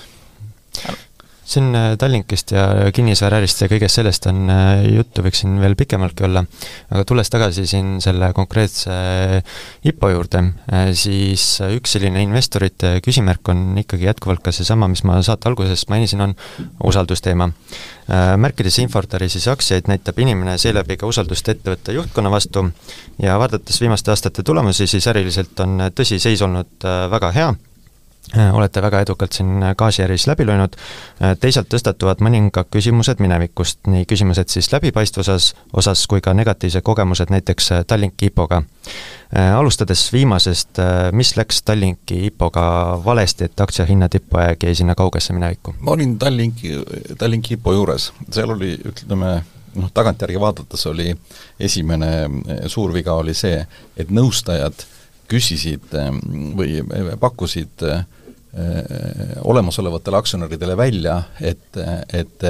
[1.46, 6.26] siin äh, Tallinkist ja kinnisvaraärist ja kõigest sellest on äh, juttu, võiks siin veel pikemaltki
[6.26, 6.42] olla,
[6.90, 8.96] aga tulles tagasi siin selle konkreetse
[9.86, 10.42] IPO juurde,
[10.72, 15.86] äh, siis üks selline investorite küsimärk on ikkagi jätkuvalt ka seesama, mis ma saate alguses
[15.92, 16.34] mainisin, on
[16.84, 17.50] usaldusteema.
[18.38, 22.62] Märkides Infortari siis aktsiaid, näitab inimene seeläbi ka usaldust ettevõtte juhtkonna vastu
[23.22, 27.75] ja vaadates viimaste aastate tulemusi, siis äriliselt on tõsi, seis olnud väga hea Äh,
[28.52, 30.74] olete väga edukalt siin gaasiäris läbi löönud,
[31.22, 37.30] äh, teisalt tõstatuvad mõningad küsimused minevikust, nii küsimused siis läbipaistvusas osas kui ka negatiivsed kogemused
[37.30, 38.62] näiteks äh, Tallinki IPO-ga.
[39.56, 40.78] Alustades viimasest,
[41.12, 42.66] mis läks Tallinki IPO-ga
[43.04, 45.74] valesti, et aktsiahinna tippaeg jäi sinna kaugesse minevikku?
[45.80, 46.76] ma olin Tallinki,
[47.18, 49.32] Tallinki IPO juures, seal oli, ütleme,
[49.74, 51.10] noh, tagantjärgi vaadates oli
[51.60, 52.12] esimene
[52.66, 53.66] suur viga oli see,
[53.96, 54.86] et nõustajad
[55.26, 55.90] küsisid
[56.54, 56.78] või
[57.18, 58.15] pakkusid äh, Äh,
[59.44, 61.76] olemasolevatele aktsionäridele välja, et,
[62.14, 62.44] et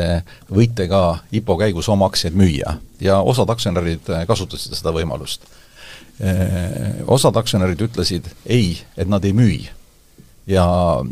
[0.53, 1.01] võite ka
[1.35, 5.49] IPO käigus oma aktsiaid müüa ja osad aktsionärid kasutasid seda võimalust.
[6.17, 9.67] Äh, osad aktsionärid ütlesid ei, et nad ei müü.
[10.47, 10.65] ja,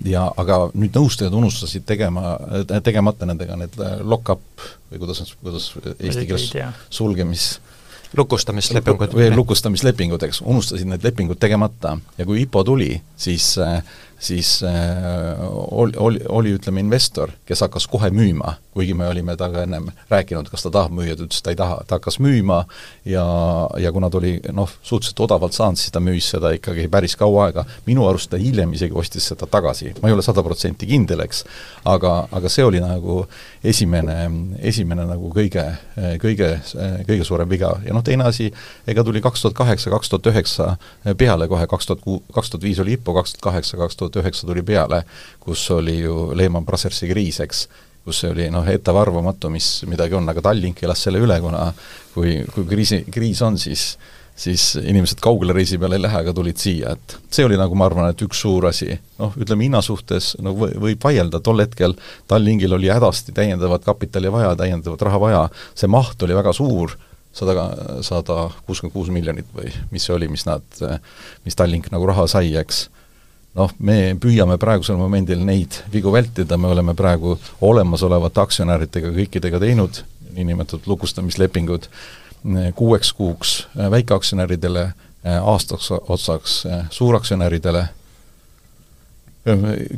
[0.06, 2.38] ja aga nüüd nõustajad unustasid tegema,
[2.86, 3.74] tegemata nendega need
[4.06, 6.52] lock-up või kuidas, kuidas eesti keeles
[6.88, 7.58] sulgemis
[8.16, 9.12] lukustamislepingud.
[9.14, 13.54] või lukustamislepingud, eks, unustasid need lepingud tegemata ja kui IPO tuli, siis,
[14.24, 19.64] siis äh, oli, oli, oli ütleme, investor, kes hakkas kohe müüma, kuigi me olime temaga
[19.64, 22.64] ennem rääkinud, kas ta tahab müüa, ta ütles, et ta ei taha, ta hakkas müüma
[23.08, 23.24] ja,
[23.80, 27.48] ja kuna ta oli noh, suhteliselt odavalt saanud, siis ta müüs seda ikkagi päris kaua
[27.48, 31.22] aega, minu arust ta hiljem isegi ostis seda tagasi, ma ei ole sada protsenti kindel,
[31.26, 31.44] eks,
[31.90, 33.22] aga, aga see oli nagu
[33.64, 34.18] esimene,
[34.64, 35.64] esimene nagu kõige,
[36.22, 36.50] kõige,
[37.06, 37.72] kõige suurem viga.
[37.86, 38.50] Ja noh, teine asi,
[38.90, 40.74] ega tuli kaks tuhat kaheksa, kaks tuhat üheksa
[41.20, 44.20] peale kohe, kaks tuhat ku-, kaks tuhat viis oli IPO, kaks tuhat kaheksa, kaks tuhat
[44.22, 45.04] üheksa tuli peale,
[45.40, 47.66] kus oli ju Lehman Brothersi kriis, eks,
[48.04, 51.70] kus see oli noh, ettearvamatu, mis midagi on, aga Tallink elas selle üle, kuna
[52.14, 53.94] kui, kui kriisi, kriis on, siis
[54.36, 57.86] siis inimesed kaugele reisi peale ei lähe, aga tulid siia, et see oli nagu ma
[57.86, 58.96] arvan, et üks suur asi.
[59.18, 61.94] noh, ütleme hinna suhtes no võib vaielda, tol hetkel
[62.30, 65.42] Tallinkil oli hädasti täiendavat kapitali vaja, täiendavat raha vaja,
[65.78, 66.96] see maht oli väga suur,
[67.34, 67.68] sada,
[68.02, 70.66] sada kuuskümmend kuus miljonit või mis see oli, mis nad,
[71.46, 72.88] mis Tallink nagu raha sai, eks.
[73.54, 80.02] Noh, me püüame praegusel momendil neid vigu vältida, me oleme praegu olemasolevate aktsionäridega kõikidega teinud
[80.34, 81.88] niinimetatud lukustamislepingud
[82.74, 83.52] kuueks kuuks
[83.90, 84.88] väikeaktsionäridele,
[85.40, 86.56] aastaks otsaks
[86.92, 87.86] suuraktsionäridele,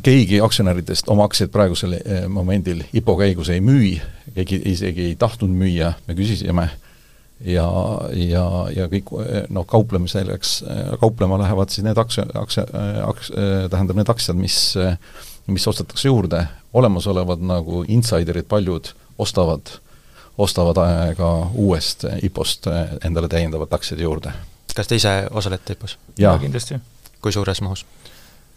[0.02, 1.96] keegi aktsionäridest oma aktsiaid praegusel
[2.28, 3.96] momendil IPO käigus ei müü,
[4.34, 6.68] keegi isegi ei tahtnud müüa, me küsisime
[7.44, 7.66] ja,
[8.16, 8.44] ja,
[8.76, 9.12] ja kõik
[9.52, 10.58] noh, kauplemiseks,
[11.00, 12.64] kauplema lähevad siis need aktsia, aktsia,
[13.06, 13.32] aks-,
[13.72, 14.58] tähendab need aktsiad, mis,
[15.46, 19.76] mis ostetakse juurde, olemasolevad nagu insiderid, paljud ostavad,
[20.38, 20.80] ostavad
[21.16, 22.70] ka uuest IPO-st
[23.04, 24.32] endale täiendavat aktsiaid juurde.
[24.76, 25.98] kas te ise osalete IPO-s?
[26.18, 26.80] jaa, kindlasti.
[27.22, 27.86] kui suures mahus?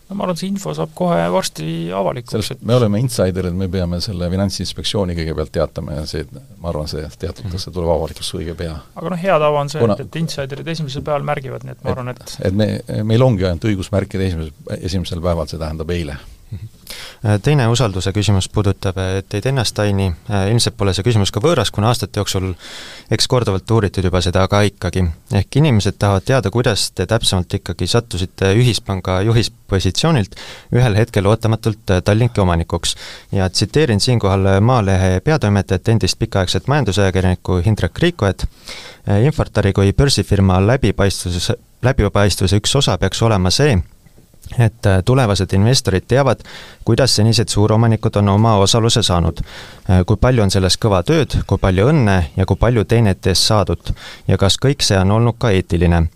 [0.09, 4.01] No ma arvan, see info saab kohe varsti avalikuks, et me oleme insiderid, me peame
[4.03, 6.25] selle Finantsinspektsiooni kõigepealt teatama ja see,
[6.59, 8.79] ma arvan, see teatatakse, tuleb avalikuks õige pea.
[8.95, 11.85] aga noh, hea tava on see Kuna..., et, et insiderid esimesel päeval märgivad, nii et
[11.85, 12.69] ma et, arvan, et et me,
[13.13, 16.17] meil ongi ainult õigus märkida esimesel, esimesel päeval, see tähendab eile
[17.43, 21.71] teine usalduse küsimus puudutab äh, teid ennast, Aini, äh, ilmselt pole see küsimus ka võõras,
[21.71, 22.53] kuna aastate jooksul
[23.11, 25.03] eks korduvalt uuritud juba seda, aga ikkagi.
[25.35, 30.35] ehk inimesed tahavad teada, kuidas te täpsemalt ikkagi sattusite ühispanga juhispositsioonilt
[30.75, 32.95] ühel hetkel ootamatult Tallinki omanikuks.
[33.31, 38.45] ja tsiteerin siinkohal Maalehe peatoimetajat, endist pikaaegset majandusajakirjanikku Hindrek Riikoet,
[39.23, 43.77] Infortari kui börsifirma läbipaistvuse, läbipaistvuse üks osa peaks olema see,
[44.57, 46.41] et äh, tulevased investorid teavad,
[46.85, 49.41] kuidas senised suuromanikud on oma osaluse saanud.
[49.89, 53.49] Äh, kui palju on selles kõva tööd, kui palju õnne ja kui palju teenete eest
[53.49, 53.93] saadud
[54.27, 56.07] ja kas kõik see on olnud ka eetiline.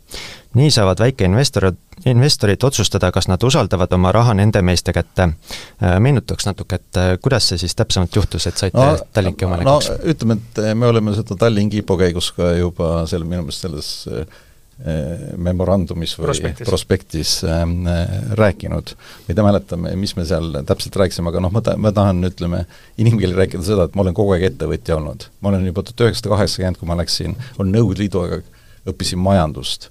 [0.54, 5.24] nii saavad väikeinvestorid, investorid otsustada, kas nad usaldavad oma raha nende meeste kätte.
[5.24, 9.90] Äh, meenutaks natuke, et kuidas see siis täpsemalt juhtus, et saite no, Tallinki omanikuks?
[9.90, 13.94] no ütleme, et me oleme seda Tallinki IPO käigus ka juba seal minu meelest selles
[15.40, 17.86] memorandumis või prospektis, prospektis ähm,
[18.36, 18.94] rääkinud.
[18.98, 22.20] ma ei tea, mäletame, mis me seal täpselt rääkisime, aga noh, ma ta-, ma tahan,
[22.28, 22.66] ütleme,
[23.00, 25.30] inimkeeli rääkida seda, et ma olen kogu aeg ettevõtja olnud.
[25.40, 28.42] ma olen juba tuhat üheksasada kaheksakümmend, kui ma läksin, olen Nõukogude Liidu aega,
[28.92, 29.90] õppisin majandust.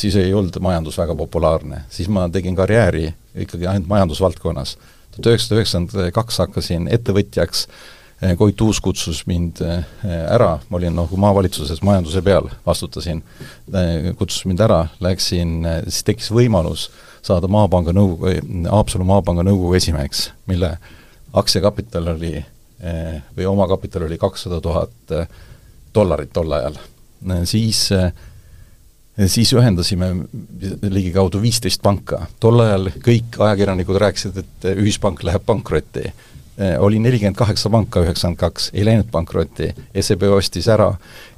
[0.00, 3.10] siis ei olnud majandus väga populaarne, siis ma tegin karjääri
[3.44, 4.76] ikkagi ainult majandusvaldkonnas.
[5.10, 9.84] tuhat üheksasada üheksakümmend kaks hakkasin ettevõtjaks Eh, Koit Uus kutsus mind eh,
[10.28, 13.22] ära, ma olin nagu maavalitsuses majanduse peal, vastutasin,
[13.72, 16.90] eh, kutsus mind ära, läksin, siis tekkis võimalus
[17.24, 18.34] saada Maapanga nõukogu,
[18.68, 20.74] Haapsalu Maapanga nõukogu esimeheks, mille
[21.32, 22.38] aktsiakapital oli
[23.36, 25.12] või omakapital oli kakssada tuhat
[25.94, 26.78] dollarit tol ajal.
[27.44, 27.82] siis
[29.28, 30.08] siis ühendasime
[30.82, 32.26] ligikaudu viisteist panka.
[32.40, 36.29] tol ajal kõik ajakirjanikud rääkisid, et ühispank läheb pankrotti Eh,
[36.78, 40.90] oli nelikümmend kaheksa panka üheksakümmend kaks, ei läinud pankrotti, SEB ostis ära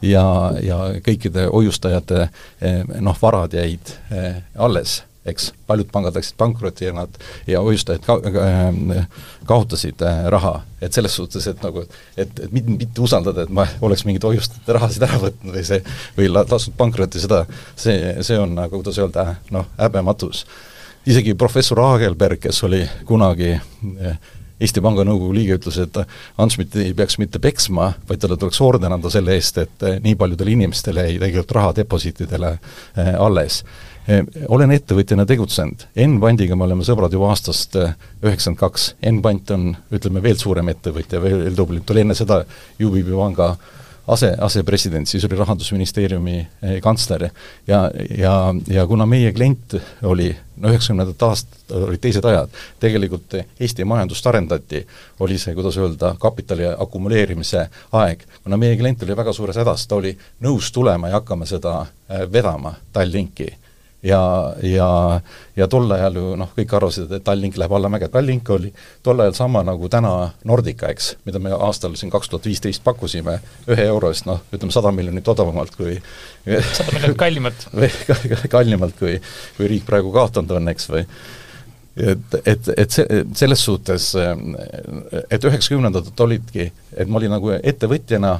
[0.02, 0.24] ja,
[0.62, 6.96] ja kõikide hoiustajate eh, noh, varad jäid eh, alles, eks, paljud pangad läksid pankrotti ja
[6.96, 7.14] nad,
[7.46, 9.06] ja hoiustajad ka, äh,
[9.46, 10.02] kaotasid
[10.34, 11.84] raha, et selles suhtes, et nagu
[12.16, 15.82] et, et mitte, mitte usaldada, et ma oleks mingit hoiustajate rahasid ära võtnud või see,
[16.18, 17.44] või lasknud pankrotti, seda,
[17.78, 20.44] see, see on nagu, kuidas öelda, noh, häbematus.
[21.06, 23.54] isegi professor Aagelberg, kes oli kunagi
[24.62, 25.98] Eesti Panga Nõukogu liige ütles, et
[26.40, 29.98] Ants mitte ei peaks mitte peksma, vaid talle tuleks orden anda selle eest, et eh,
[30.02, 33.62] nii paljudele inimestele jäi tegelikult raha deposiitidele eh, alles.
[34.06, 40.22] Eh, olen ettevõtjana tegutsenud, Enbandiga me oleme sõbrad juba aastast üheksakümmend kaks, Enbant on, ütleme,
[40.24, 42.42] veel suurem ettevõtja, veel tublim, ta oli enne seda
[42.82, 43.54] UBB panga
[44.12, 47.28] ase, asepresident, siis oli Rahandusministeeriumi eh, kantsler
[47.66, 47.82] ja,
[48.18, 48.34] ja,
[48.68, 49.76] ja kuna meie klient
[50.08, 54.84] oli, no üheksakümnendate aastad olid teised ajad, tegelikult Eesti majandust arendati,
[55.24, 57.66] oli see, kuidas öelda, kapitali akumuleerimise
[58.02, 58.26] aeg.
[58.42, 62.26] kuna meie klient oli väga suures hädas, ta oli nõus tulema ja hakkama seda eh,
[62.32, 63.50] vedama Tallinki
[64.02, 65.20] ja, ja,
[65.56, 68.72] ja tol ajal ju noh, kõik arvasid, et Tallink läheb allamäge, Tallink oli
[69.04, 73.38] tol ajal sama nagu täna Nordica, eks, mida me aastal siin kaks tuhat viisteist pakkusime.
[73.70, 75.94] Ühe euro eest, noh, ütleme sada miljonit odavamalt kui
[76.72, 77.68] sada miljonit kallimalt.
[78.56, 79.14] Kallimalt, kui,
[79.56, 81.06] kui riik praegu kaotanud on, eks, või
[81.96, 84.12] et, et, et see, selles suhtes,
[85.28, 88.36] et üheksakümnendatel olidki, et ma olin nagu ettevõtjana,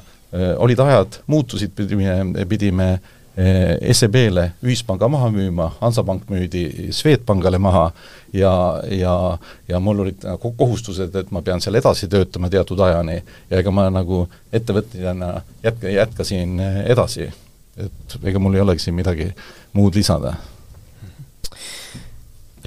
[0.65, 2.95] olid ajad, muutusid, pidime, pidime
[3.33, 7.87] SEB-le ühispanga maha müüma, Hansapank müüdi Swedbankale maha
[8.33, 13.23] ja, ja, ja mul olid nagu kohustused, et ma pean seal edasi töötama teatud ajani
[13.23, 15.31] ja ega ma nagu ettevõtjana
[15.65, 17.31] jätka, jätkasin edasi.
[17.81, 19.31] et ega mul ei olegi siin midagi
[19.73, 20.35] muud lisada.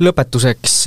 [0.01, 0.79] lõpetuseks,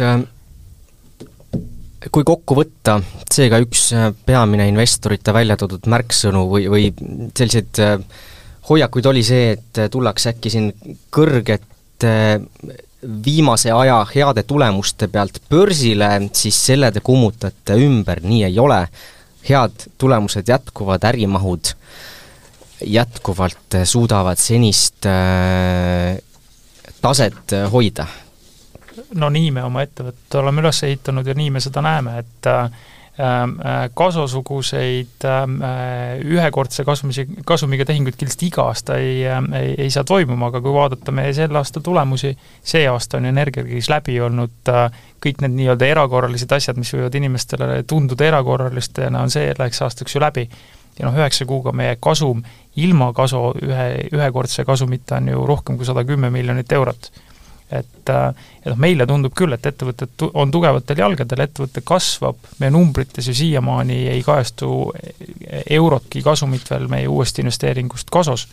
[2.10, 2.98] kui kokku võtta,
[3.30, 3.92] seega üks
[4.26, 6.90] peamine investorite välja toodud märksõnu või, või
[7.38, 8.26] selliseid äh,
[8.68, 10.72] hoiakuid oli see, et tullakse äkki siin
[11.14, 12.12] kõrgete
[13.24, 18.86] viimase aja heade tulemuste pealt börsile, siis selle te kummutate ümber, nii ei ole.
[19.48, 21.70] head tulemused jätkuvad, ärimahud
[22.84, 26.18] jätkuvalt suudavad senist äh,
[27.00, 28.06] taset hoida?
[29.14, 32.70] no nii me oma ettevõtte oleme üles ehitanud ja nii me seda näeme, et äh,
[33.18, 39.72] Ähm, äh, kasvusuguseid ähm, äh, ühekordse kasumisi, kasumiga tehinguid kindlasti iga aasta ei, ähm, ei,
[39.74, 42.30] ei saa toimuma, aga kui vaadata meie selle aasta tulemusi,
[42.62, 44.86] see aasta on energiakriis läbi olnud, äh,
[45.18, 50.22] kõik need nii-öelda erakorralised asjad, mis võivad inimestele tunduda erakorralistena, on see läheks aastaks ju
[50.22, 50.46] läbi.
[50.98, 52.44] ja noh, üheksa kuuga meie kasum
[52.78, 57.10] ilma kasu, ühe, ühekordse kasumita on ju rohkem kui sada kümme miljonit eurot
[57.70, 62.72] et äh, ja noh, meile tundub küll, et ettevõtted on tugevatel jalgadel, ettevõte kasvab, meie
[62.72, 64.70] numbrites ju siiamaani ei kajastu
[65.76, 68.46] eurotki kasumit veel meie uuest investeeringust kasos.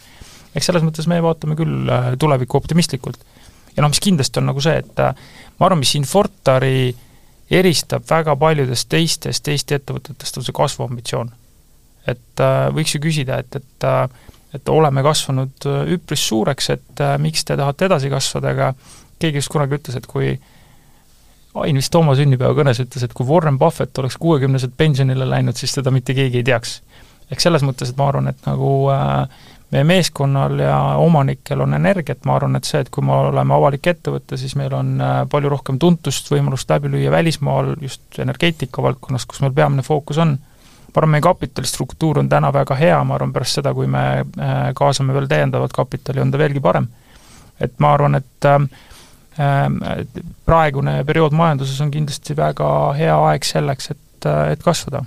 [0.56, 3.24] eks selles mõttes me vaatame küll äh, tulevikku optimistlikult.
[3.76, 5.16] ja noh, mis kindlasti on nagu see, et äh,
[5.60, 6.96] ma arvan, mis Infortari
[7.52, 11.32] eristab väga paljudest teistest Eesti ettevõtetest, on see kasvuambitsioon.
[12.08, 12.42] et
[12.76, 13.92] võiks ju küsida, et, et
[14.56, 18.70] et oleme kasvanud üpris suureks, et miks te tahate edasi kasvada, aga
[19.20, 20.36] keegi just kunagi ütles, et kui
[21.56, 25.92] Ain vist oma sünnipäevakõnes ütles, et kui Warren Buffett oleks kuuekümneselt pensionile läinud, siis teda
[25.94, 26.82] mitte keegi ei teaks.
[27.32, 32.26] ehk selles mõttes, et ma arvan, et nagu äh, meie meeskonnal ja omanikel on energiat,
[32.26, 35.52] ma arvan, et see, et kui me oleme avalik ettevõte, siis meil on äh, palju
[35.56, 40.38] rohkem tuntust, võimalust läbi lüüa välismaal, just energeetika valdkonnas, kus meil peamine fookus on.
[40.96, 44.74] ma arvan, meie kapitalistruktuur on täna väga hea, ma arvan, pärast seda, kui me äh,
[44.76, 46.88] kaasame veel täiendavat kapitali, on ta veelgi parem.
[47.60, 48.60] et ma arvan, et äh,
[49.36, 55.02] praegune periood majanduses on kindlasti väga hea aeg selleks, et, et kasvada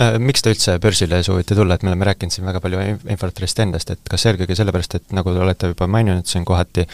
[0.00, 3.60] äh, miks te üldse börsile soovite tulla, et me oleme rääkinud siin väga palju Infortarist
[3.64, 6.86] endast, et kas eelkõige sellepärast, et nagu te olete juba maininud siin kohati,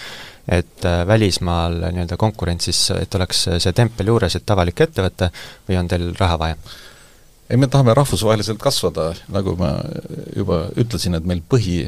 [0.59, 5.31] et äh, välismaal nii-öelda konkurentsis, et oleks see tempel juures, et avalik ettevõte,
[5.69, 6.61] või on teil raha vaja?
[7.49, 9.73] ei, me tahame rahvusvaheliselt kasvada, nagu ma
[10.37, 11.87] juba ütlesin, et meil põhi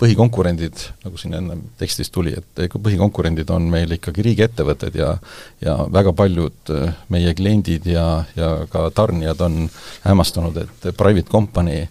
[0.00, 5.14] põhikonkurendid, nagu siin enne tekstis tuli, et põhikonkurendid on meil ikkagi riigiettevõtted ja
[5.60, 9.66] ja väga paljud äh, meie kliendid ja, ja ka tarnijad on
[10.06, 11.82] hämmastunud, et private company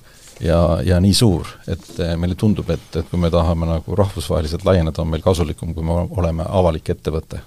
[0.42, 4.66] ja, ja nii suur, et äh, meile tundub, et, et kui me tahame nagu rahvusvaheliselt
[4.66, 7.44] laieneda, on meil kasulikum, kui me oleme avalik ettevõte.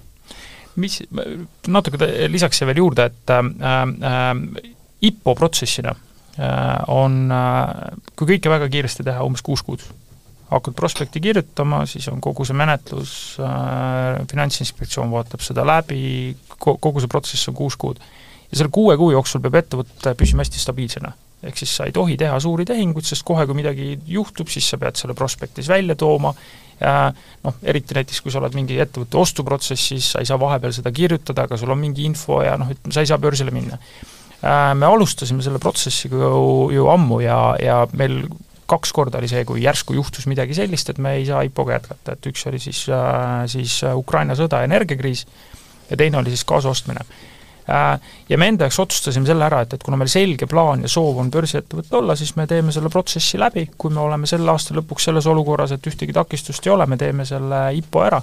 [0.75, 1.01] mis,
[1.67, 1.99] natuke
[2.31, 3.43] lisaks siia veel juurde, et äh,
[4.13, 4.71] äh,
[5.09, 9.83] IPO protsessina äh, on äh,, kui kõike väga kiiresti teha, umbes kuus kuud
[10.57, 17.11] hakkad prospekti kirjutama, siis on kogu see menetlus äh,, Finantsinspektsioon vaatab seda läbi, kogu see
[17.11, 18.01] protsess on kuus kuud.
[18.51, 21.13] ja selle kuue kuu jooksul peab ettevõte püsima hästi stabiilsena.
[21.43, 24.77] ehk siis sa ei tohi teha suuri tehinguid, sest kohe, kui midagi juhtub, siis sa
[24.79, 26.33] pead selle prospektis välja tooma,
[27.43, 31.45] noh, eriti näiteks, kui sa oled mingi ettevõtte ostuprotsessis, sa ei saa vahepeal seda kirjutada,
[31.47, 33.79] aga sul on mingi info ja noh, ütleme, sa ei saa börsile minna.
[34.43, 38.25] Äh, me alustasime selle protsessiga ju, ju ammu ja, ja meil
[38.73, 42.15] kaks korda oli see, kui järsku juhtus midagi sellist, et me ei saa IPO-ga jätkata,
[42.17, 45.27] et üks oli siis, äh, siis äh, Ukraina sõda ja energiakriis
[45.89, 47.05] ja teine oli siis gaasi ostmine.
[47.69, 50.91] Äh, ja me enda jaoks otsustasime selle ära, et, et kuna meil selge plaan ja
[50.91, 54.75] soov on börsiettevõte olla, siis me teeme selle protsessi läbi, kui me oleme selle aasta
[54.75, 58.21] lõpuks selles olukorras, et ühtegi takistust ei ole, me teeme selle IPO ära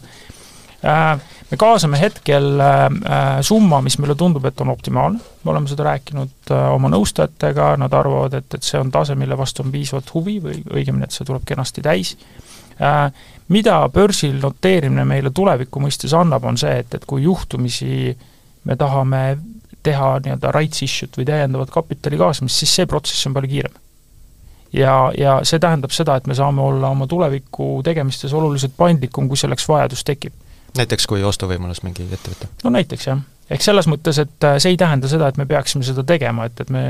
[0.82, 5.84] me kaasame hetkel äh, äh, summa, mis meile tundub, et on optimaalne, me oleme seda
[5.90, 10.38] rääkinud oma nõustajatega, nad arvavad, et, et see on tase, mille vastu on piisavalt huvi
[10.44, 12.14] või õigemini, et see tuleb kenasti täis.
[13.50, 18.14] Mida börsil noteerimine meile tuleviku mõistes annab, on see, et, et kui juhtumisi
[18.64, 19.24] me tahame
[19.84, 23.78] teha nii-öelda rights issue't või täiendavat kapitali kaasamist, siis see protsess on palju kiirem
[24.72, 29.40] ja, ja see tähendab seda, et me saame olla oma tuleviku tegemistes oluliselt paindlikum, kui
[29.40, 30.34] selleks vajadus tekib.
[30.78, 32.50] Näiteks kui ostuvõimalus mingi ettevõte?
[32.64, 33.22] no näiteks jah.
[33.50, 36.60] Ehk selles mõttes, et äh, see ei tähenda seda, et me peaksime seda tegema, et,
[36.62, 36.82] et me,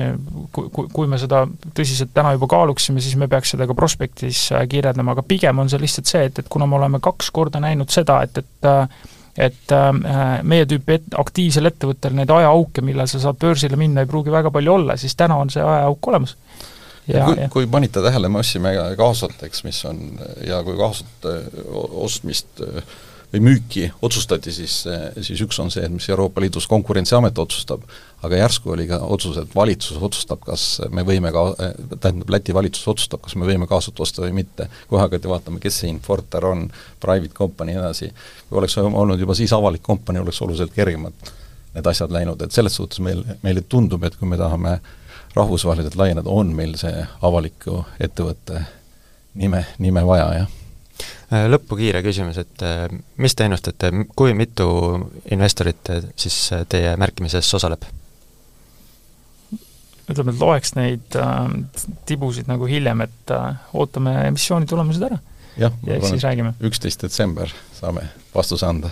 [0.52, 4.66] kui, kui me seda tõsiselt täna juba kaaluksime, siis me peaks seda ka prospektis äh,
[4.68, 7.88] kirjeldama, aga pigem on see lihtsalt see, et, et kuna me oleme kaks korda näinud
[7.94, 9.08] seda, et, et äh,
[9.40, 9.72] et
[10.44, 14.50] meie tüüpi et, aktiivsel ettevõttel neid ajaauke, millal sa saad börsile minna, ei pruugi väga
[14.52, 16.34] palju olla, siis täna on see ajaauk olemas.
[17.08, 20.02] Ja, kui, kui panite tähele, me ostsime kaasot, eks, mis on,
[20.44, 21.30] ja kui kaasot
[22.04, 22.82] ostmist äh,
[23.32, 24.82] või müüki otsustati, siis,
[25.22, 27.84] siis üks on see, mis Euroopa Liidus Konkurentsiamet otsustab,
[28.26, 31.44] aga järsku oli ka otsus, et valitsus otsustab, kas me võime ka,
[31.94, 34.66] tähendab, Läti valitsus otsustab, kas me võime kaasut osta või mitte.
[34.90, 36.66] kohe hakati vaatama, kes see Infortar on,
[37.00, 38.12] private company ja nii edasi.
[38.48, 41.34] kui oleks olnud juba siis avalik kompanii, oleks oluliselt kergemad
[41.74, 44.80] need asjad läinud, et selles suhtes meil, meile tundub, et kui me tahame
[45.36, 48.64] rahvusvaheliselt laieneda, on meil see avaliku ettevõtte
[49.38, 50.59] nime, nime vaja, jah
[51.50, 52.86] lõppu kiire küsimus, et äh,
[53.16, 54.68] mis te ennustate, kui mitu
[55.30, 56.38] investorit äh, siis
[56.68, 57.86] teie märkimises osaleb?
[60.10, 61.36] ütleme, et loeks neid äh,
[62.08, 65.20] tibusid nagu hiljem, et äh, ootame emissiooni tulemused ära
[65.56, 66.54] ja, ja eks siis räägime.
[66.66, 68.90] üksteist detsember saame vastuse anda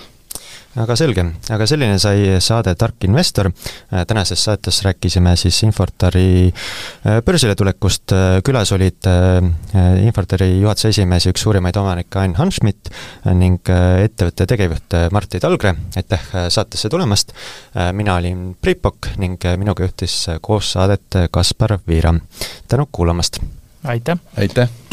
[0.76, 3.48] aga selge, aga selline sai saade Tark investor.
[3.48, 9.08] Äh, tänases saates rääkisime siis Infortari äh, börsile tulekust, äh, külas olid
[10.04, 12.90] Infortari juhatuse esimees ja üks suurimaid omanikke Ain Hanschmidt
[13.38, 17.32] ning ettevõtte tegevjuht Martti Talgre, aitäh saatesse tulemast.
[17.92, 22.14] mina olin Priit Pokk ning minuga juhtis koos saadet Kaspar Viira.
[22.68, 23.40] tänud kuulamast!
[23.84, 24.18] aitäh!
[24.36, 24.87] aitäh!